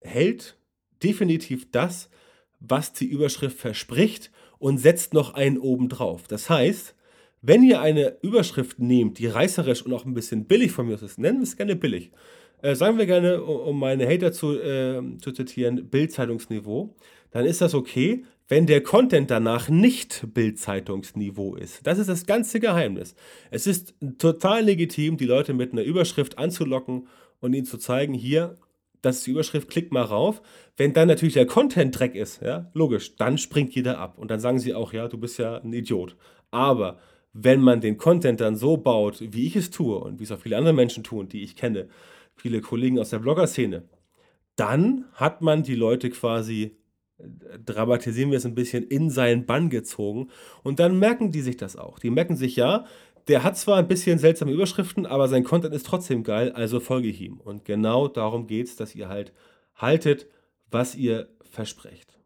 [0.00, 0.58] hält
[1.02, 2.11] definitiv das,
[2.61, 6.24] was die Überschrift verspricht und setzt noch einen oben drauf.
[6.28, 6.94] Das heißt,
[7.40, 11.18] wenn ihr eine Überschrift nehmt, die reißerisch und auch ein bisschen billig von mir ist,
[11.18, 12.11] nennen wir es gerne billig,
[12.62, 16.96] äh, sagen wir gerne, um meine Hater zu, äh, zu zitieren, Bildzeitungsniveau,
[17.30, 21.87] dann ist das okay, wenn der Content danach nicht Bildzeitungsniveau ist.
[21.87, 23.14] Das ist das ganze Geheimnis.
[23.50, 27.06] Es ist total legitim, die Leute mit einer Überschrift anzulocken
[27.40, 28.58] und ihnen zu zeigen, hier,
[29.02, 30.42] das ist die Überschrift, klick mal rauf.
[30.76, 34.40] Wenn dann natürlich der Content Dreck ist, ja, logisch, dann springt jeder ab und dann
[34.40, 36.16] sagen sie auch, ja, du bist ja ein Idiot.
[36.50, 36.98] Aber
[37.32, 40.40] wenn man den Content dann so baut, wie ich es tue und wie es auch
[40.40, 41.88] viele andere Menschen tun, die ich kenne,
[42.37, 43.84] viele Kollegen aus der Blogger-Szene,
[44.56, 46.76] dann hat man die Leute quasi,
[47.18, 50.30] äh, dramatisieren wir es ein bisschen, in seinen Bann gezogen.
[50.64, 51.98] Und dann merken die sich das auch.
[51.98, 52.87] Die merken sich ja,
[53.29, 57.09] der hat zwar ein bisschen seltsame Überschriften, aber sein Content ist trotzdem geil, also folge
[57.09, 57.38] ihm.
[57.38, 59.33] Und genau darum geht es, dass ihr halt
[59.75, 60.27] haltet,
[60.71, 62.19] was ihr versprecht.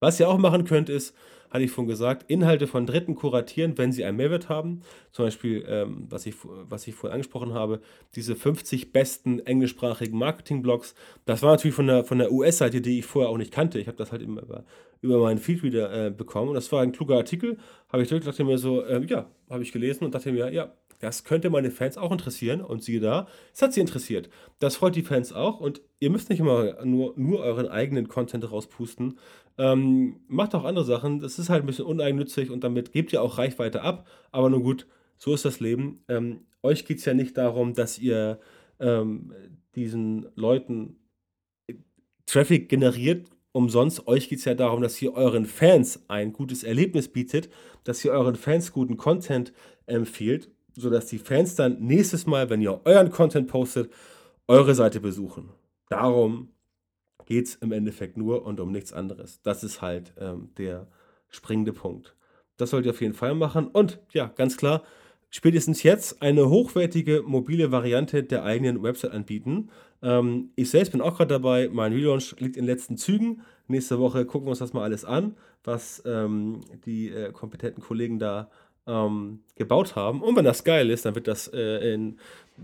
[0.00, 1.14] Was ihr auch machen könnt, ist,
[1.50, 4.82] hatte ich vorhin gesagt, Inhalte von Dritten kuratieren, wenn sie einen Mehrwert haben.
[5.12, 7.80] Zum Beispiel, ähm, was, ich, was ich vorhin angesprochen habe,
[8.14, 10.94] diese 50 besten englischsprachigen Marketing-Blogs.
[11.24, 13.78] Das war natürlich von der, von der US-Seite, die ich vorher auch nicht kannte.
[13.78, 14.64] Ich habe das halt immer über,
[15.00, 16.48] über meinen Feed wieder äh, bekommen.
[16.48, 17.58] Und das war ein kluger Artikel.
[17.90, 21.22] Habe ich dachte mir so, äh, ja, habe ich gelesen und dachte mir, ja, das
[21.22, 22.60] könnte meine Fans auch interessieren.
[22.60, 24.28] Und siehe da, es hat sie interessiert.
[24.58, 25.60] Das freut die Fans auch.
[25.60, 29.18] Und ihr müsst nicht immer nur, nur euren eigenen Content rauspusten.
[29.58, 31.18] Ähm, macht auch andere Sachen.
[31.18, 34.06] Das ist halt ein bisschen uneigennützig und damit gebt ihr auch Reichweite ab.
[34.30, 36.04] Aber nun gut, so ist das Leben.
[36.08, 38.38] Ähm, euch geht es ja nicht darum, dass ihr
[38.80, 39.32] ähm,
[39.74, 40.96] diesen Leuten
[42.26, 44.06] Traffic generiert umsonst.
[44.06, 47.48] Euch geht es ja darum, dass ihr euren Fans ein gutes Erlebnis bietet,
[47.84, 49.52] dass ihr euren Fans guten Content
[49.86, 53.90] empfiehlt, sodass die Fans dann nächstes Mal, wenn ihr euren Content postet,
[54.46, 55.50] eure Seite besuchen.
[55.88, 56.50] Darum
[57.28, 59.42] geht es im Endeffekt nur und um nichts anderes.
[59.42, 60.86] Das ist halt ähm, der
[61.28, 62.16] springende Punkt.
[62.56, 63.68] Das sollt ihr auf jeden Fall machen.
[63.68, 64.82] Und ja, ganz klar,
[65.28, 69.68] spätestens jetzt eine hochwertige mobile Variante der eigenen Website anbieten.
[70.02, 73.42] Ähm, ich selbst bin auch gerade dabei, mein Relaunch liegt in den letzten Zügen.
[73.66, 78.18] Nächste Woche gucken wir uns das mal alles an, was ähm, die äh, kompetenten Kollegen
[78.18, 78.50] da
[78.86, 80.22] ähm, gebaut haben.
[80.22, 82.18] Und wenn das geil ist, dann wird das äh, in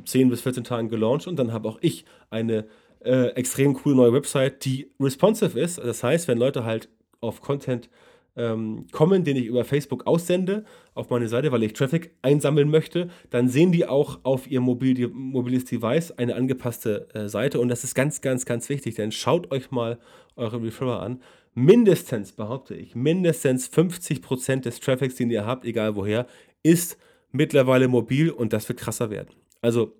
[0.07, 2.65] 10 bis 14 Tagen gelauncht und dann habe auch ich eine
[3.05, 5.79] äh, extrem coole neue Website, die responsive ist.
[5.79, 6.89] Das heißt, wenn Leute halt
[7.21, 7.89] auf Content
[8.37, 10.65] ähm, kommen, den ich über Facebook aussende
[10.95, 15.09] auf meine Seite, weil ich Traffic einsammeln möchte, dann sehen die auch auf ihr mobil,
[15.09, 19.53] mobiles Device eine angepasste äh, Seite und das ist ganz, ganz, ganz wichtig, denn schaut
[19.53, 19.99] euch mal
[20.37, 21.23] eure Referrer an.
[21.55, 26.27] Mindestens, behaupte ich, mindestens 50% des Traffics, den ihr habt, egal woher,
[26.65, 26.99] ist
[27.31, 29.31] mittlerweile mobil und das wird krasser werden.
[29.61, 29.93] Also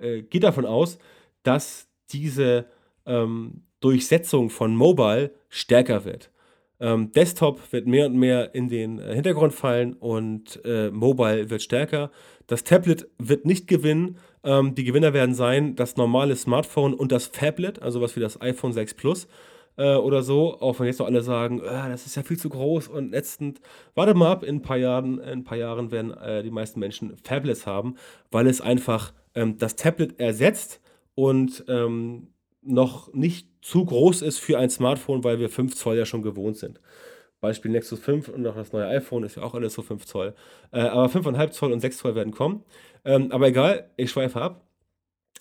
[0.00, 0.98] äh, geht davon aus,
[1.44, 2.66] dass diese
[3.06, 6.30] ähm, Durchsetzung von Mobile stärker wird.
[6.82, 11.62] Ähm, Desktop wird mehr und mehr in den äh, Hintergrund fallen und äh, Mobile wird
[11.62, 12.10] stärker.
[12.48, 14.16] Das Tablet wird nicht gewinnen.
[14.42, 18.40] Ähm, die Gewinner werden sein das normale Smartphone und das Phablet, also was wie das
[18.40, 19.28] iPhone 6 Plus
[19.76, 20.60] äh, oder so.
[20.60, 23.60] Auch wenn jetzt noch alle sagen, äh, das ist ja viel zu groß und letztend,
[23.94, 26.80] warte mal ab, in ein paar Jahren, in ein paar Jahren werden äh, die meisten
[26.80, 27.94] Menschen Phablets haben,
[28.32, 30.80] weil es einfach ähm, das Tablet ersetzt
[31.14, 32.28] und ähm,
[32.62, 36.56] noch nicht zu groß ist für ein Smartphone, weil wir 5 Zoll ja schon gewohnt
[36.56, 36.80] sind.
[37.40, 40.34] Beispiel Nexus 5 und auch das neue iPhone ist ja auch alles so 5 Zoll.
[40.70, 42.64] Äh, aber 5,5 Zoll und 6 Zoll werden kommen.
[43.04, 44.64] Ähm, aber egal, ich schweife ab.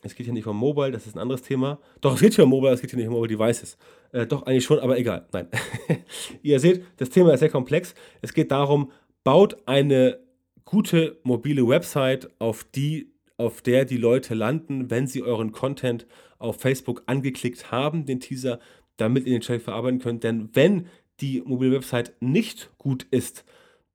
[0.03, 1.79] Es geht hier nicht um Mobile, das ist ein anderes Thema.
[2.01, 3.77] Doch, es geht hier um Mobile, es geht hier nicht um Mobile Devices.
[4.11, 5.27] Äh, doch, eigentlich schon, aber egal.
[5.31, 5.47] Nein.
[6.41, 7.93] Ihr seht, das Thema ist sehr komplex.
[8.21, 8.91] Es geht darum,
[9.23, 10.19] baut eine
[10.65, 16.05] gute mobile Website, auf die auf der die Leute landen, wenn sie euren Content
[16.37, 18.59] auf Facebook angeklickt haben, den Teaser,
[18.97, 20.23] damit ihr den Traffic verarbeiten könnt.
[20.23, 20.87] Denn wenn
[21.19, 23.43] die mobile Website nicht gut ist,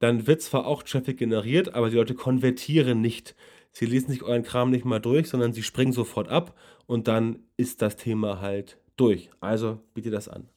[0.00, 3.34] dann wird zwar auch Traffic generiert, aber die Leute konvertieren nicht.
[3.72, 7.38] Sie lesen sich euren Kram nicht mal durch, sondern sie springen sofort ab und dann
[7.56, 9.30] ist das Thema halt durch.
[9.40, 10.48] Also biete das an.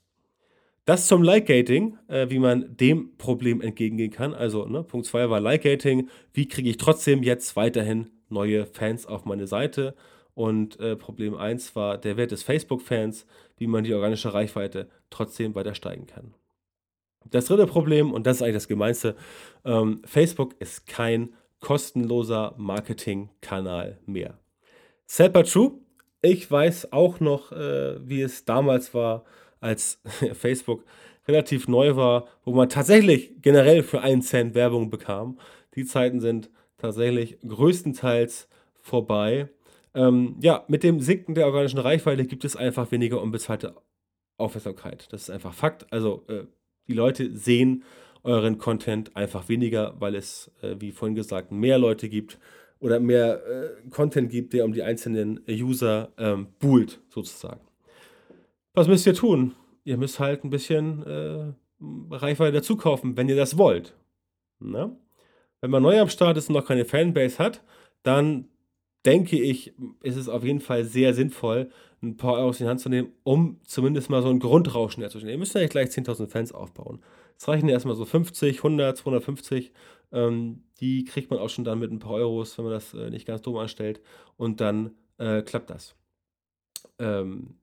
[0.85, 4.33] Das zum Like-Gating, äh, wie man dem Problem entgegengehen kann.
[4.33, 6.09] Also ne, Punkt 2 war Like-Gating.
[6.33, 9.95] Wie kriege ich trotzdem jetzt weiterhin neue Fans auf meine Seite.
[10.33, 13.25] Und äh, Problem 1 war der Wert des Facebook-Fans,
[13.57, 16.33] wie man die organische Reichweite trotzdem weiter steigen kann.
[17.29, 19.15] Das dritte Problem, und das ist eigentlich das Gemeinste,
[19.65, 24.39] ähm, Facebook ist kein kostenloser Marketingkanal mehr.
[25.05, 25.73] Sad true,
[26.21, 29.25] ich weiß auch noch, äh, wie es damals war,
[29.59, 30.01] als
[30.33, 30.85] Facebook
[31.27, 35.37] relativ neu war, wo man tatsächlich generell für einen Cent Werbung bekam.
[35.75, 38.47] Die Zeiten sind tatsächlich größtenteils
[38.81, 39.49] vorbei.
[39.93, 43.75] Ähm, ja, mit dem Sinken der organischen Reichweite gibt es einfach weniger unbezahlte
[44.37, 45.07] Aufmerksamkeit.
[45.11, 45.91] Das ist einfach Fakt.
[45.91, 46.45] Also äh,
[46.87, 47.83] die Leute sehen
[48.23, 52.39] euren Content einfach weniger, weil es, äh, wie vorhin gesagt, mehr Leute gibt
[52.79, 57.61] oder mehr äh, Content gibt, der um die einzelnen User ähm, buhlt, sozusagen.
[58.73, 59.55] Was müsst ihr tun?
[59.83, 61.53] Ihr müsst halt ein bisschen äh,
[62.11, 63.95] Reichweite dazu kaufen, wenn ihr das wollt.
[64.59, 64.95] Na?
[65.61, 67.63] Wenn man neu am Start ist und noch keine Fanbase hat,
[68.03, 68.49] dann
[69.05, 71.69] denke ich, ist es auf jeden Fall sehr sinnvoll,
[72.01, 75.33] ein paar Euros in die Hand zu nehmen, um zumindest mal so ein Grundrauschen herzustellen.
[75.33, 77.01] Ihr müsst ja nicht gleich 10.000 Fans aufbauen.
[77.37, 79.71] Es reichen ja erstmal so 50, 100, 250.
[80.11, 83.09] Ähm, die kriegt man auch schon dann mit ein paar Euros, wenn man das äh,
[83.09, 84.01] nicht ganz dumm anstellt.
[84.37, 85.95] Und dann äh, klappt das.
[86.99, 87.55] Ähm,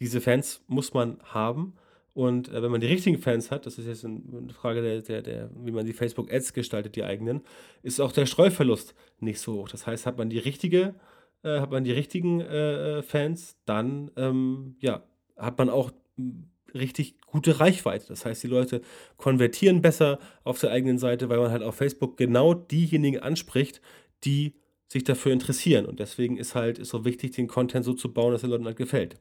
[0.00, 1.74] diese Fans muss man haben.
[2.14, 5.22] Und äh, wenn man die richtigen Fans hat, das ist jetzt eine Frage, der, der,
[5.22, 7.40] der, wie man die Facebook-Ads gestaltet, die eigenen,
[7.82, 9.68] ist auch der Streuverlust nicht so hoch.
[9.68, 10.94] Das heißt, hat man die richtige,
[11.42, 15.02] äh, hat man die richtigen äh, Fans, dann ähm, ja,
[15.36, 16.44] hat man auch hm,
[16.74, 18.06] richtig gute Reichweite.
[18.08, 18.82] Das heißt, die Leute
[19.16, 23.80] konvertieren besser auf der eigenen Seite, weil man halt auf Facebook genau diejenigen anspricht,
[24.24, 24.54] die
[24.88, 25.86] sich dafür interessieren.
[25.86, 28.66] Und deswegen ist halt ist so wichtig, den Content so zu bauen, dass den Leuten
[28.66, 29.16] halt gefällt.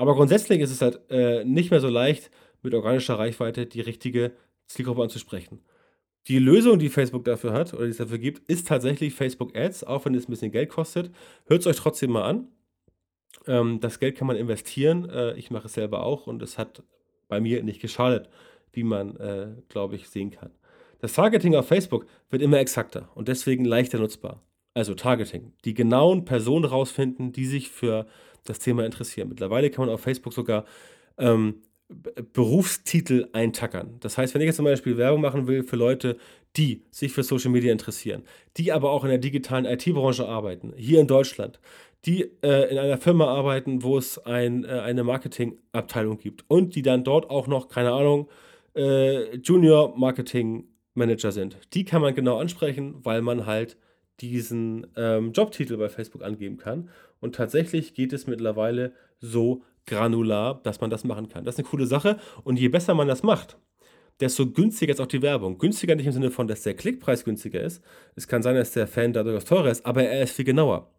[0.00, 2.30] Aber grundsätzlich ist es halt äh, nicht mehr so leicht,
[2.62, 4.32] mit organischer Reichweite die richtige
[4.66, 5.60] Zielgruppe anzusprechen.
[6.26, 9.84] Die Lösung, die Facebook dafür hat oder die es dafür gibt, ist tatsächlich Facebook Ads,
[9.84, 11.10] auch wenn es ein bisschen Geld kostet.
[11.44, 12.48] Hört es euch trotzdem mal an.
[13.46, 15.06] Ähm, das Geld kann man investieren.
[15.10, 16.82] Äh, ich mache es selber auch und es hat
[17.28, 18.30] bei mir nicht geschadet,
[18.72, 20.50] wie man, äh, glaube ich, sehen kann.
[21.00, 24.42] Das Targeting auf Facebook wird immer exakter und deswegen leichter nutzbar.
[24.72, 25.52] Also Targeting.
[25.66, 28.06] Die genauen Personen rausfinden, die sich für
[28.44, 29.28] das Thema interessieren.
[29.28, 30.64] Mittlerweile kann man auf Facebook sogar
[31.18, 31.62] ähm,
[32.32, 33.96] Berufstitel eintackern.
[34.00, 36.16] Das heißt, wenn ich jetzt zum Beispiel Werbung machen will für Leute,
[36.56, 38.22] die sich für Social Media interessieren,
[38.56, 41.60] die aber auch in der digitalen IT-Branche arbeiten, hier in Deutschland,
[42.04, 46.82] die äh, in einer Firma arbeiten, wo es ein, äh, eine Marketingabteilung gibt und die
[46.82, 48.28] dann dort auch noch, keine Ahnung,
[48.74, 51.58] äh, Junior Marketing Manager sind.
[51.74, 53.76] Die kann man genau ansprechen, weil man halt
[54.20, 56.88] diesen ähm, Jobtitel bei Facebook angeben kann.
[57.20, 61.44] Und tatsächlich geht es mittlerweile so granular, dass man das machen kann.
[61.44, 62.18] Das ist eine coole Sache.
[62.44, 63.58] Und je besser man das macht,
[64.20, 65.58] desto günstiger ist auch die Werbung.
[65.58, 67.82] Günstiger nicht im Sinne von, dass der Klickpreis günstiger ist.
[68.14, 70.90] Es kann sein, dass der Fan dadurch teurer ist, aber er ist viel genauer.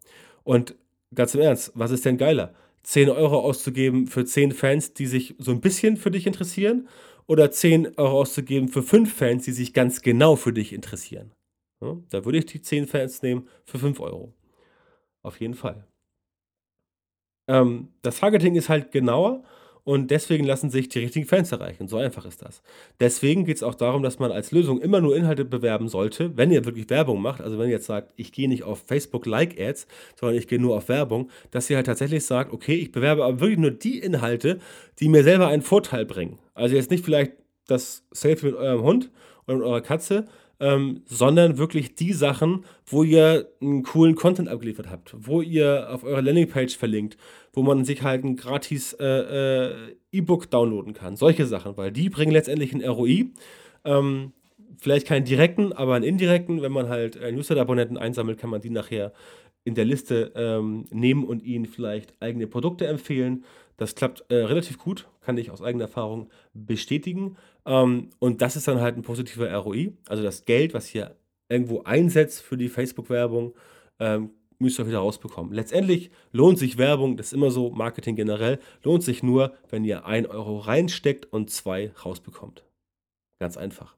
[0.43, 0.75] Und
[1.13, 2.53] ganz im Ernst, was ist denn geiler?
[2.83, 6.87] 10 Euro auszugeben für 10 Fans, die sich so ein bisschen für dich interessieren,
[7.27, 11.31] oder 10 Euro auszugeben für 5 Fans, die sich ganz genau für dich interessieren.
[11.81, 14.33] Ja, da würde ich die 10 Fans nehmen für 5 Euro.
[15.23, 15.85] Auf jeden Fall.
[17.47, 19.43] Ähm, das Targeting ist halt genauer
[19.83, 21.87] und deswegen lassen sich die richtigen Fans erreichen.
[21.87, 22.61] So einfach ist das.
[22.99, 26.51] Deswegen geht es auch darum, dass man als Lösung immer nur Inhalte bewerben sollte, wenn
[26.51, 27.41] ihr wirklich Werbung macht.
[27.41, 29.87] Also wenn ihr jetzt sagt, ich gehe nicht auf Facebook Like Ads,
[30.19, 33.39] sondern ich gehe nur auf Werbung, dass ihr halt tatsächlich sagt, okay, ich bewerbe aber
[33.39, 34.59] wirklich nur die Inhalte,
[34.99, 36.37] die mir selber einen Vorteil bringen.
[36.53, 37.33] Also jetzt nicht vielleicht
[37.67, 39.09] das Selfie mit eurem Hund
[39.47, 40.27] oder mit eurer Katze,
[40.61, 46.03] ähm, sondern wirklich die Sachen, wo ihr einen coolen Content abgeliefert habt, wo ihr auf
[46.03, 47.17] eurer Landingpage verlinkt,
[47.51, 49.73] wo man sich halt ein gratis äh, äh,
[50.11, 51.15] E-Book downloaden kann.
[51.15, 53.31] Solche Sachen, weil die bringen letztendlich ein ROI.
[53.83, 54.33] Ähm,
[54.77, 56.61] vielleicht keinen direkten, aber einen indirekten.
[56.61, 59.13] Wenn man halt äh, Newsletter-Abonnenten einsammelt, kann man die nachher
[59.63, 63.45] in der Liste ähm, nehmen und ihnen vielleicht eigene Produkte empfehlen.
[63.77, 67.35] Das klappt äh, relativ gut, kann ich aus eigener Erfahrung bestätigen.
[67.65, 69.93] Ähm, und das ist dann halt ein positiver ROI.
[70.07, 71.15] Also das Geld, was ihr
[71.49, 73.53] irgendwo einsetzt für die Facebook-Werbung,
[73.99, 74.31] ähm,
[74.61, 75.53] müsst ihr wieder rausbekommen.
[75.53, 80.05] Letztendlich lohnt sich Werbung, das ist immer so, Marketing generell, lohnt sich nur, wenn ihr
[80.05, 82.63] 1 Euro reinsteckt und 2 rausbekommt.
[83.39, 83.95] Ganz einfach.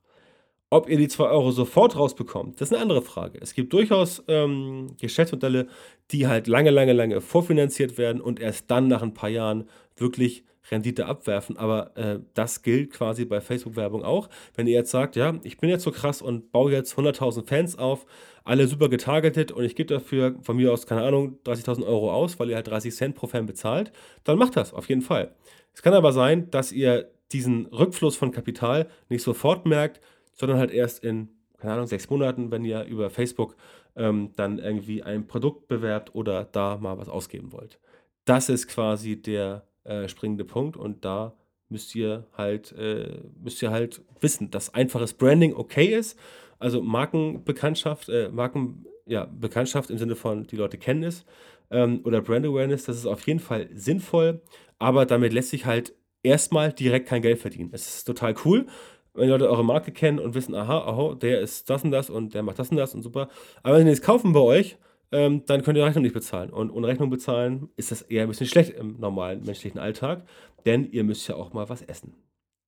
[0.70, 3.38] Ob ihr die 2 Euro sofort rausbekommt, das ist eine andere Frage.
[3.40, 5.68] Es gibt durchaus ähm, Geschäftsmodelle,
[6.10, 10.46] die halt lange, lange, lange vorfinanziert werden und erst dann nach ein paar Jahren wirklich
[10.72, 11.58] Rendite abwerfen.
[11.58, 14.30] Aber äh, das gilt quasi bei Facebook-Werbung auch.
[14.56, 17.78] Wenn ihr jetzt sagt, ja, ich bin jetzt so krass und baue jetzt 100.000 Fans
[17.78, 18.06] auf,
[18.44, 22.40] alle super getargetet und ich gebe dafür von mir aus, keine Ahnung, 30.000 Euro aus,
[22.40, 23.92] weil ihr halt 30 Cent pro Fan bezahlt,
[24.24, 25.34] dann macht das auf jeden Fall.
[25.74, 30.02] Es kann aber sein, dass ihr diesen Rückfluss von Kapital nicht sofort merkt,
[30.34, 33.56] sondern halt erst in, keine Ahnung, sechs Monaten, wenn ihr über Facebook
[33.96, 37.80] ähm, dann irgendwie ein Produkt bewerbt oder da mal was ausgeben wollt.
[38.26, 41.34] Das ist quasi der äh, springende Punkt und da
[41.70, 46.18] müsst ihr halt, äh, müsst ihr halt wissen, dass einfaches Branding okay ist.
[46.60, 51.26] Also Markenbekanntschaft, äh, Marken, ja, Bekanntschaft im Sinne von, die Leute kennen es,
[51.72, 54.42] ähm, oder Brand Awareness, das ist auf jeden Fall sinnvoll,
[54.80, 57.72] aber damit lässt sich halt erstmal direkt kein Geld verdienen.
[57.74, 58.68] Es ist total cool
[59.14, 62.10] wenn die Leute eure Marke kennen und wissen, aha, aha, der ist das und das
[62.10, 63.30] und der macht das und das und super.
[63.62, 64.78] Aber wenn sie es kaufen bei euch,
[65.14, 66.50] ähm, dann könnt ihr Rechnung nicht bezahlen.
[66.50, 70.26] Und ohne Rechnung bezahlen ist das eher ein bisschen schlecht im normalen menschlichen Alltag,
[70.66, 72.16] denn ihr müsst ja auch mal was essen.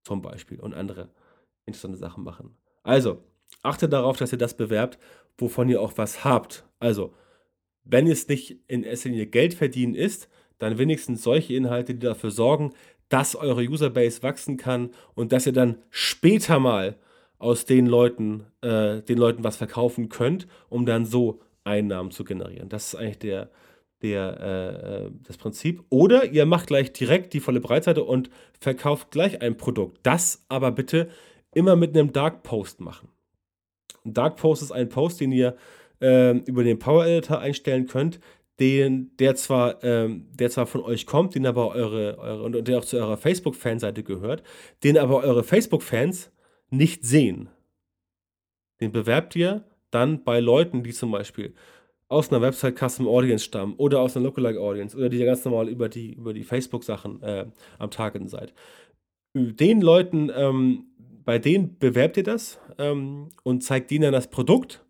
[0.04, 1.10] Zum Beispiel und andere
[1.66, 2.56] interessante Sachen machen.
[2.84, 3.24] Also,
[3.64, 5.00] achtet darauf, dass ihr das bewerbt,
[5.40, 6.66] wovon ihr auch was habt.
[6.78, 7.14] Also,
[7.84, 10.30] wenn es nicht in erster Linie Geld verdienen ist,
[10.60, 12.74] dann wenigstens solche Inhalte, die dafür sorgen,
[13.10, 16.96] dass eure Userbase wachsen kann und dass ihr dann später mal
[17.40, 22.70] aus den Leuten, äh, den Leuten was verkaufen könnt, um dann so Einnahmen zu generieren.
[22.70, 23.50] Das ist eigentlich der,
[24.02, 25.84] der, äh, das Prinzip.
[25.90, 30.00] Oder ihr macht gleich direkt die volle Breitseite und verkauft gleich ein Produkt.
[30.04, 31.10] Das aber bitte
[31.54, 33.10] immer mit einem Dark Post machen.
[34.06, 35.58] Ein Dark Post ist ein Post, den ihr
[36.02, 38.20] äh, über den Power Editor einstellen könnt,
[38.60, 42.78] den, der zwar, ähm, der zwar von euch kommt, den aber eure, eure und der
[42.78, 44.44] auch zu eurer Facebook-Fanseite gehört,
[44.84, 46.32] den aber eure Facebook-Fans
[46.70, 47.50] nicht sehen.
[48.80, 51.54] Den bewerbt ihr dann bei Leuten, die zum Beispiel
[52.08, 55.70] aus einer Website Custom Audience stammen oder aus einer Lookalike Audience oder die ganz normal
[55.70, 57.46] über die, über die Facebook-Sachen äh,
[57.80, 58.54] am Targeten seid.
[59.34, 60.86] Den Leuten, ähm,
[61.26, 64.86] bei denen bewerbt ihr das ähm, und zeigt ihnen dann das Produkt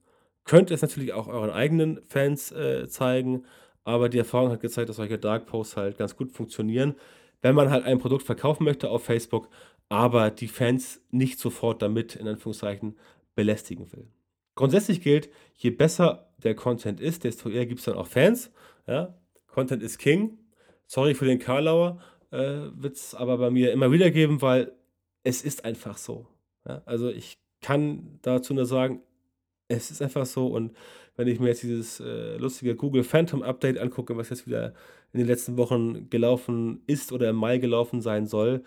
[0.46, 3.46] Könnt es natürlich auch euren eigenen Fans äh, zeigen,
[3.84, 6.96] aber die Erfahrung hat gezeigt, dass solche Dark Posts halt ganz gut funktionieren,
[7.42, 9.50] wenn man halt ein Produkt verkaufen möchte auf Facebook,
[9.90, 12.96] aber die Fans nicht sofort damit in Anführungszeichen
[13.36, 14.08] belästigen will.
[14.56, 18.52] Grundsätzlich gilt, je besser der Content ist, desto eher gibt es dann auch Fans.
[18.88, 19.18] Ja?
[19.48, 20.38] Content ist King.
[20.88, 22.00] Sorry für den Karlauer,
[22.32, 24.72] äh, wird es aber bei mir immer wieder geben, weil
[25.24, 26.28] es ist einfach so.
[26.68, 26.82] Ja?
[26.86, 29.02] Also ich kann dazu nur sagen,
[29.68, 30.74] es ist einfach so und
[31.16, 34.74] wenn ich mir jetzt dieses äh, lustige Google Phantom Update angucke, was jetzt wieder
[35.14, 38.64] in den letzten Wochen gelaufen ist oder im Mai gelaufen sein soll,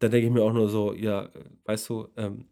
[0.00, 1.30] dann denke ich mir auch nur so, ja,
[1.64, 2.46] weißt du, ähm,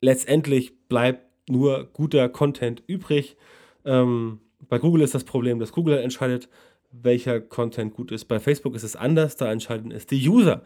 [0.00, 3.36] letztendlich bleibt nur guter Content übrig.
[3.84, 6.48] Ähm, bei Google ist das Problem, dass Google entscheidet,
[6.90, 8.26] welcher Content gut ist.
[8.26, 10.62] Bei Facebook ist es anders, da entscheiden es die User,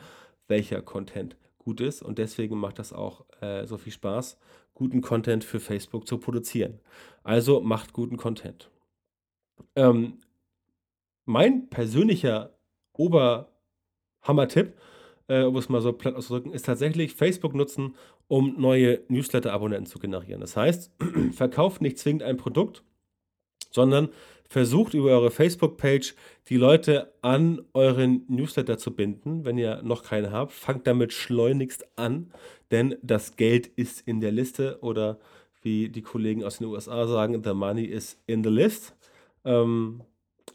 [0.49, 4.39] welcher Content gut ist und deswegen macht das auch äh, so viel Spaß
[4.77, 6.79] guten Content für Facebook zu produzieren.
[7.25, 8.71] Also macht guten Content.
[9.75, 10.21] Ähm,
[11.25, 12.55] mein persönlicher
[12.93, 14.75] Oberhammer-Tipp,
[15.29, 17.95] äh, um es mal so platt auszudrücken, ist tatsächlich Facebook nutzen,
[18.29, 20.41] um neue Newsletter-Abonnenten zu generieren.
[20.41, 20.91] Das heißt,
[21.33, 22.83] verkauft nicht zwingend ein Produkt,
[23.71, 24.09] sondern
[24.49, 26.15] versucht über eure Facebook-Page
[26.49, 29.45] die Leute an euren Newsletter zu binden.
[29.45, 32.33] Wenn ihr noch keinen habt, fangt damit schleunigst an,
[32.71, 35.19] denn das Geld ist in der Liste oder
[35.63, 38.95] wie die Kollegen aus den USA sagen, the money is in the list.
[39.45, 40.03] Ähm,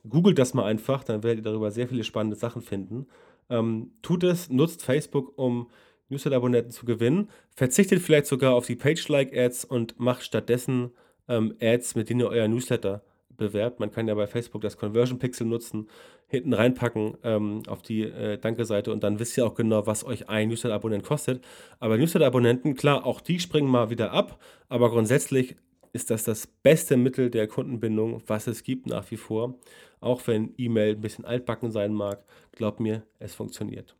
[0.07, 3.07] googelt das mal einfach, dann werdet ihr darüber sehr viele spannende Sachen finden.
[3.51, 5.69] Ähm, tut es, nutzt Facebook, um
[6.09, 7.29] Newsletter-Abonnenten zu gewinnen.
[7.55, 10.91] Verzichtet vielleicht sogar auf die Page-Like-Ads und macht stattdessen
[11.27, 13.03] ähm, Ads, mit denen ihr euer Newsletter
[13.37, 13.79] bewerbt.
[13.79, 15.89] Man kann ja bei Facebook das Conversion Pixel nutzen,
[16.27, 20.29] hinten reinpacken ähm, auf die äh, Danke-Seite und dann wisst ihr auch genau, was euch
[20.29, 21.43] ein Newsletter-Abonnent kostet.
[21.79, 24.39] Aber Newsletter-Abonnenten, klar, auch die springen mal wieder ab,
[24.69, 25.55] aber grundsätzlich
[25.93, 29.59] ist das das beste Mittel der Kundenbindung, was es gibt nach wie vor.
[29.99, 32.23] Auch wenn E-Mail ein bisschen altbacken sein mag,
[32.53, 33.95] glaubt mir, es funktioniert.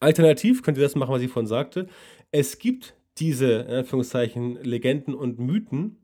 [0.00, 1.88] Alternativ könnt ihr das machen, was ich vorhin sagte.
[2.30, 5.96] Es gibt diese, in Anführungszeichen, Legenden und Mythen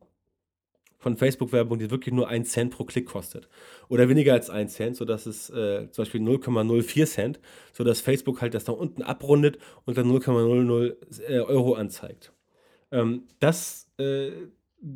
[0.99, 3.49] von Facebook-Werbung, die wirklich nur 1 Cent pro Klick kostet.
[3.89, 7.41] Oder weniger als 1 Cent, sodass es äh, zum Beispiel 0,04 Cent,
[7.73, 12.33] sodass Facebook halt das nach unten abrundet und dann 0,00 äh, Euro anzeigt.
[12.91, 14.31] Ähm, das, äh,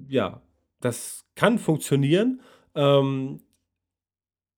[0.08, 0.42] ja,
[0.80, 2.40] das kann funktionieren.
[2.74, 3.40] Ähm,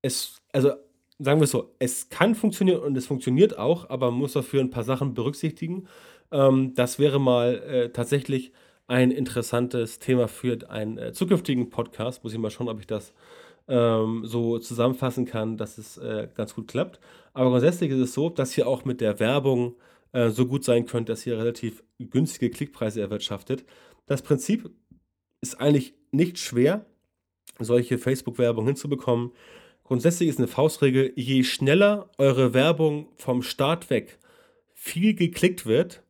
[0.02, 0.72] es, also
[1.18, 4.60] sagen wir es so, es kann funktionieren und es funktioniert auch, aber man muss dafür
[4.60, 5.86] ein paar Sachen berücksichtigen.
[6.32, 8.52] Ähm, das wäre mal äh, tatsächlich
[8.86, 12.24] ein interessantes Thema für einen äh, zukünftigen Podcast.
[12.24, 13.14] Muss ich mal schauen, ob ich das
[13.68, 16.98] ähm, so zusammenfassen kann, dass es äh, ganz gut klappt.
[17.32, 19.76] Aber grundsätzlich ist es so, dass ihr auch mit der Werbung
[20.12, 23.64] äh, so gut sein könnt, dass ihr relativ günstige Klickpreise erwirtschaftet.
[24.06, 24.70] Das Prinzip
[25.40, 26.84] ist eigentlich nicht schwer,
[27.58, 29.32] solche Facebook-Werbung hinzubekommen.
[29.84, 34.18] Grundsätzlich ist eine Faustregel, je schneller eure Werbung vom Start weg
[34.82, 36.02] viel geklickt wird,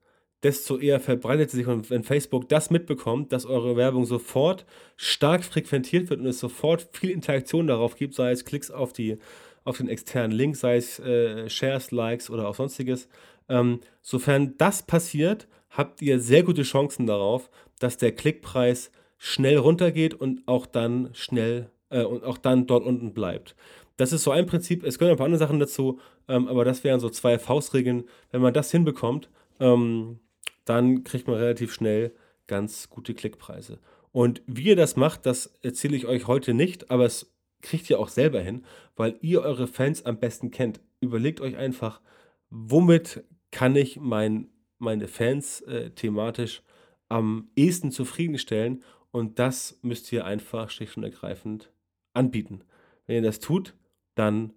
[0.45, 1.67] desto eher verbreitet sie sich.
[1.67, 4.65] Und wenn Facebook das mitbekommt, dass eure Werbung sofort
[4.97, 9.19] stark frequentiert wird und es sofort viel Interaktion darauf gibt, sei es Klicks auf, die,
[9.65, 13.09] auf den externen Link, sei es äh, Shares, Likes oder auch sonstiges,
[13.49, 17.51] ähm, sofern das passiert, habt ihr sehr gute Chancen darauf,
[17.81, 18.93] dass der Klickpreis
[19.23, 23.55] schnell runtergeht und auch dann schnell äh, und auch dann dort unten bleibt.
[23.99, 24.83] Das ist so ein Prinzip.
[24.83, 28.05] Es gehören ein paar andere Sachen dazu, ähm, aber das wären so zwei Faustregeln.
[28.31, 29.29] Wenn man das hinbekommt,
[29.61, 30.21] ähm,
[30.65, 32.13] dann kriegt man relativ schnell
[32.47, 33.79] ganz gute Klickpreise.
[34.11, 38.01] Und wie ihr das macht, das erzähle ich euch heute nicht, aber es kriegt ihr
[38.01, 38.65] auch selber hin,
[38.97, 40.81] weil ihr eure Fans am besten kennt.
[41.01, 42.01] Überlegt euch einfach,
[42.49, 44.49] womit kann ich mein,
[44.79, 46.63] meine Fans äh, thematisch
[47.11, 48.83] am ehesten zufriedenstellen
[49.13, 51.71] und das müsst ihr einfach schlicht und ergreifend
[52.13, 52.63] anbieten.
[53.07, 53.75] Wenn ihr das tut,
[54.15, 54.53] dann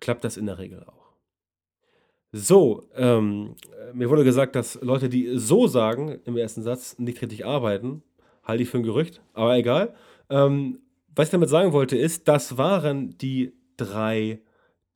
[0.00, 1.00] klappt das in der Regel auch.
[2.32, 3.56] So, ähm,
[3.92, 8.02] mir wurde gesagt, dass Leute, die so sagen im ersten Satz, nicht richtig arbeiten,
[8.44, 9.94] halte ich für ein Gerücht, aber egal.
[10.28, 10.78] Ähm,
[11.14, 14.40] was ich damit sagen wollte, ist, das waren die drei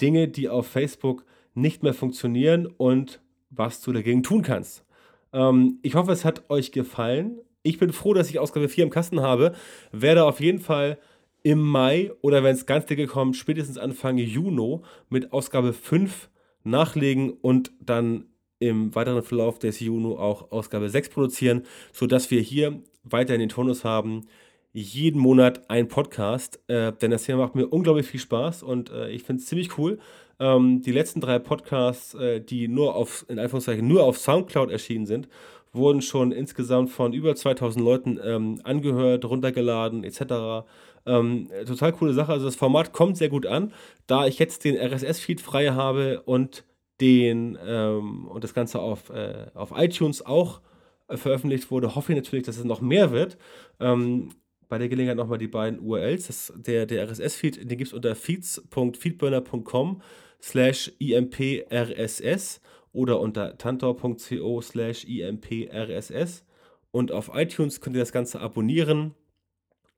[0.00, 1.24] Dinge, die auf Facebook
[1.54, 4.84] nicht mehr funktionieren und was du dagegen tun kannst.
[5.32, 7.40] Ähm, ich hoffe, es hat euch gefallen.
[7.66, 9.54] Ich bin froh, dass ich Ausgabe 4 im Kasten habe.
[9.90, 10.98] Werde auf jeden Fall
[11.42, 16.28] im Mai oder wenn es ganz dicke kommt, spätestens Anfang Juni mit Ausgabe 5
[16.62, 18.26] nachlegen und dann
[18.58, 23.48] im weiteren Verlauf des Juni auch Ausgabe 6 produzieren, sodass wir hier weiter in den
[23.48, 24.26] Tonus haben.
[24.74, 29.08] Jeden Monat ein Podcast, äh, denn das Thema macht mir unglaublich viel Spaß und äh,
[29.08, 29.98] ich finde es ziemlich cool.
[30.38, 35.06] Ähm, die letzten drei Podcasts, äh, die nur auf, in Anführungszeichen, nur auf Soundcloud erschienen
[35.06, 35.28] sind,
[35.74, 40.66] wurden schon insgesamt von über 2000 Leuten ähm, angehört, runtergeladen etc.
[41.06, 42.32] Ähm, total coole Sache.
[42.32, 43.72] Also das Format kommt sehr gut an,
[44.06, 46.64] da ich jetzt den RSS-Feed frei habe und
[47.00, 50.60] den ähm, und das Ganze auf, äh, auf iTunes auch
[51.08, 53.36] äh, veröffentlicht wurde, hoffe ich natürlich, dass es noch mehr wird.
[53.80, 54.30] Ähm,
[54.68, 56.26] bei der Gelegenheit nochmal die beiden URLs.
[56.26, 60.00] Das, der der RSS-Feed, den gibt es unter feeds.feedburner.com
[60.40, 62.60] slash imprss
[62.94, 66.46] oder unter tantor.co slash imprss.
[66.90, 69.14] Und auf iTunes könnt ihr das Ganze abonnieren,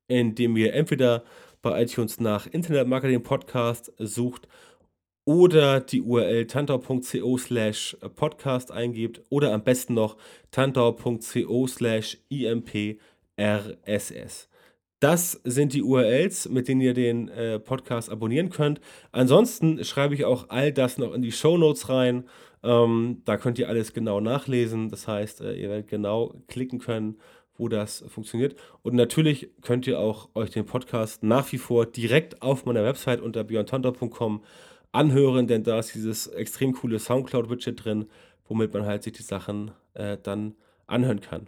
[0.09, 1.23] indem ihr entweder
[1.61, 4.49] bei iTunes nach Internet Marketing Podcast sucht
[5.25, 10.17] oder die URL tantor.co slash podcast eingebt oder am besten noch
[10.51, 12.97] tantor.co slash imprss.
[14.99, 18.81] Das sind die URLs, mit denen ihr den äh, Podcast abonnieren könnt.
[19.11, 22.27] Ansonsten schreibe ich auch all das noch in die Show Notes rein.
[22.67, 24.89] Ähm, da könnt ihr alles genau nachlesen.
[24.89, 27.17] Das heißt, äh, ihr werdet genau klicken können,
[27.55, 28.59] wo das funktioniert.
[28.83, 33.21] Und natürlich könnt ihr auch euch den Podcast nach wie vor direkt auf meiner Website
[33.21, 34.43] unter beyondtonto.com
[34.91, 38.07] anhören, denn da ist dieses extrem coole Soundcloud-Widget drin,
[38.49, 40.55] womit man halt sich die Sachen äh, dann
[40.87, 41.47] anhören kann.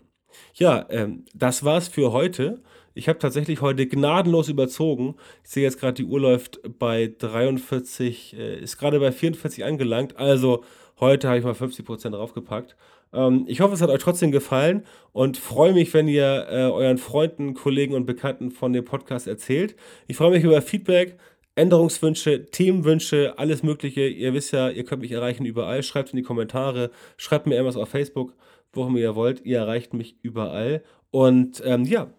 [0.54, 2.62] Ja, ähm, das war's für heute.
[2.94, 5.16] Ich habe tatsächlich heute gnadenlos überzogen.
[5.44, 10.18] Ich sehe jetzt gerade, die Uhr läuft bei 43, äh, ist gerade bei 44 angelangt.
[10.18, 10.64] Also
[11.00, 12.76] heute habe ich mal 50% draufgepackt.
[13.14, 14.84] Ähm, ich hoffe, es hat euch trotzdem gefallen
[15.14, 19.76] und freue mich, wenn ihr äh, euren Freunden, Kollegen und Bekannten von dem Podcast erzählt.
[20.08, 21.18] Ich freue mich über Feedback.
[21.56, 24.08] Änderungswünsche, Themenwünsche, alles Mögliche.
[24.08, 25.84] Ihr wisst ja, ihr könnt mich erreichen überall.
[25.84, 28.34] Schreibt in die Kommentare, schreibt mir irgendwas auf Facebook,
[28.72, 29.46] worum ihr wollt.
[29.46, 30.84] Ihr erreicht mich überall.
[31.12, 32.14] Und ähm, ja,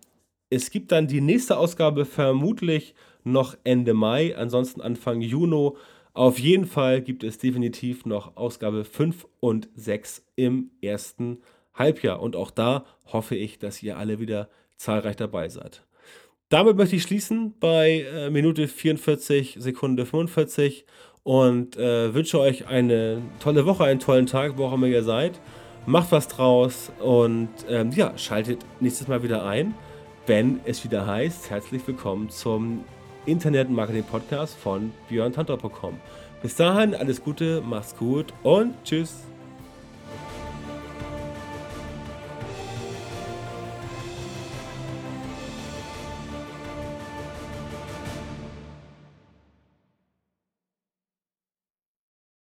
[0.51, 5.71] Es gibt dann die nächste Ausgabe vermutlich noch Ende Mai, ansonsten Anfang Juni.
[6.13, 11.39] Auf jeden Fall gibt es definitiv noch Ausgabe 5 und 6 im ersten
[11.75, 12.21] Halbjahr.
[12.21, 15.85] Und auch da hoffe ich, dass ihr alle wieder zahlreich dabei seid.
[16.49, 20.85] Damit möchte ich schließen bei äh, Minute 44, Sekunde 45
[21.23, 25.41] und äh, wünsche euch eine tolle Woche, einen tollen Tag, wo auch immer ihr seid.
[25.87, 29.75] Macht was draus und ähm, ja, schaltet nächstes Mal wieder ein,
[30.27, 32.85] wenn es wieder heißt, herzlich willkommen zum
[33.27, 35.99] Internet Marketing Podcast von björntantor.com.
[36.43, 39.30] Bis dahin, alles Gute, macht's gut und tschüss.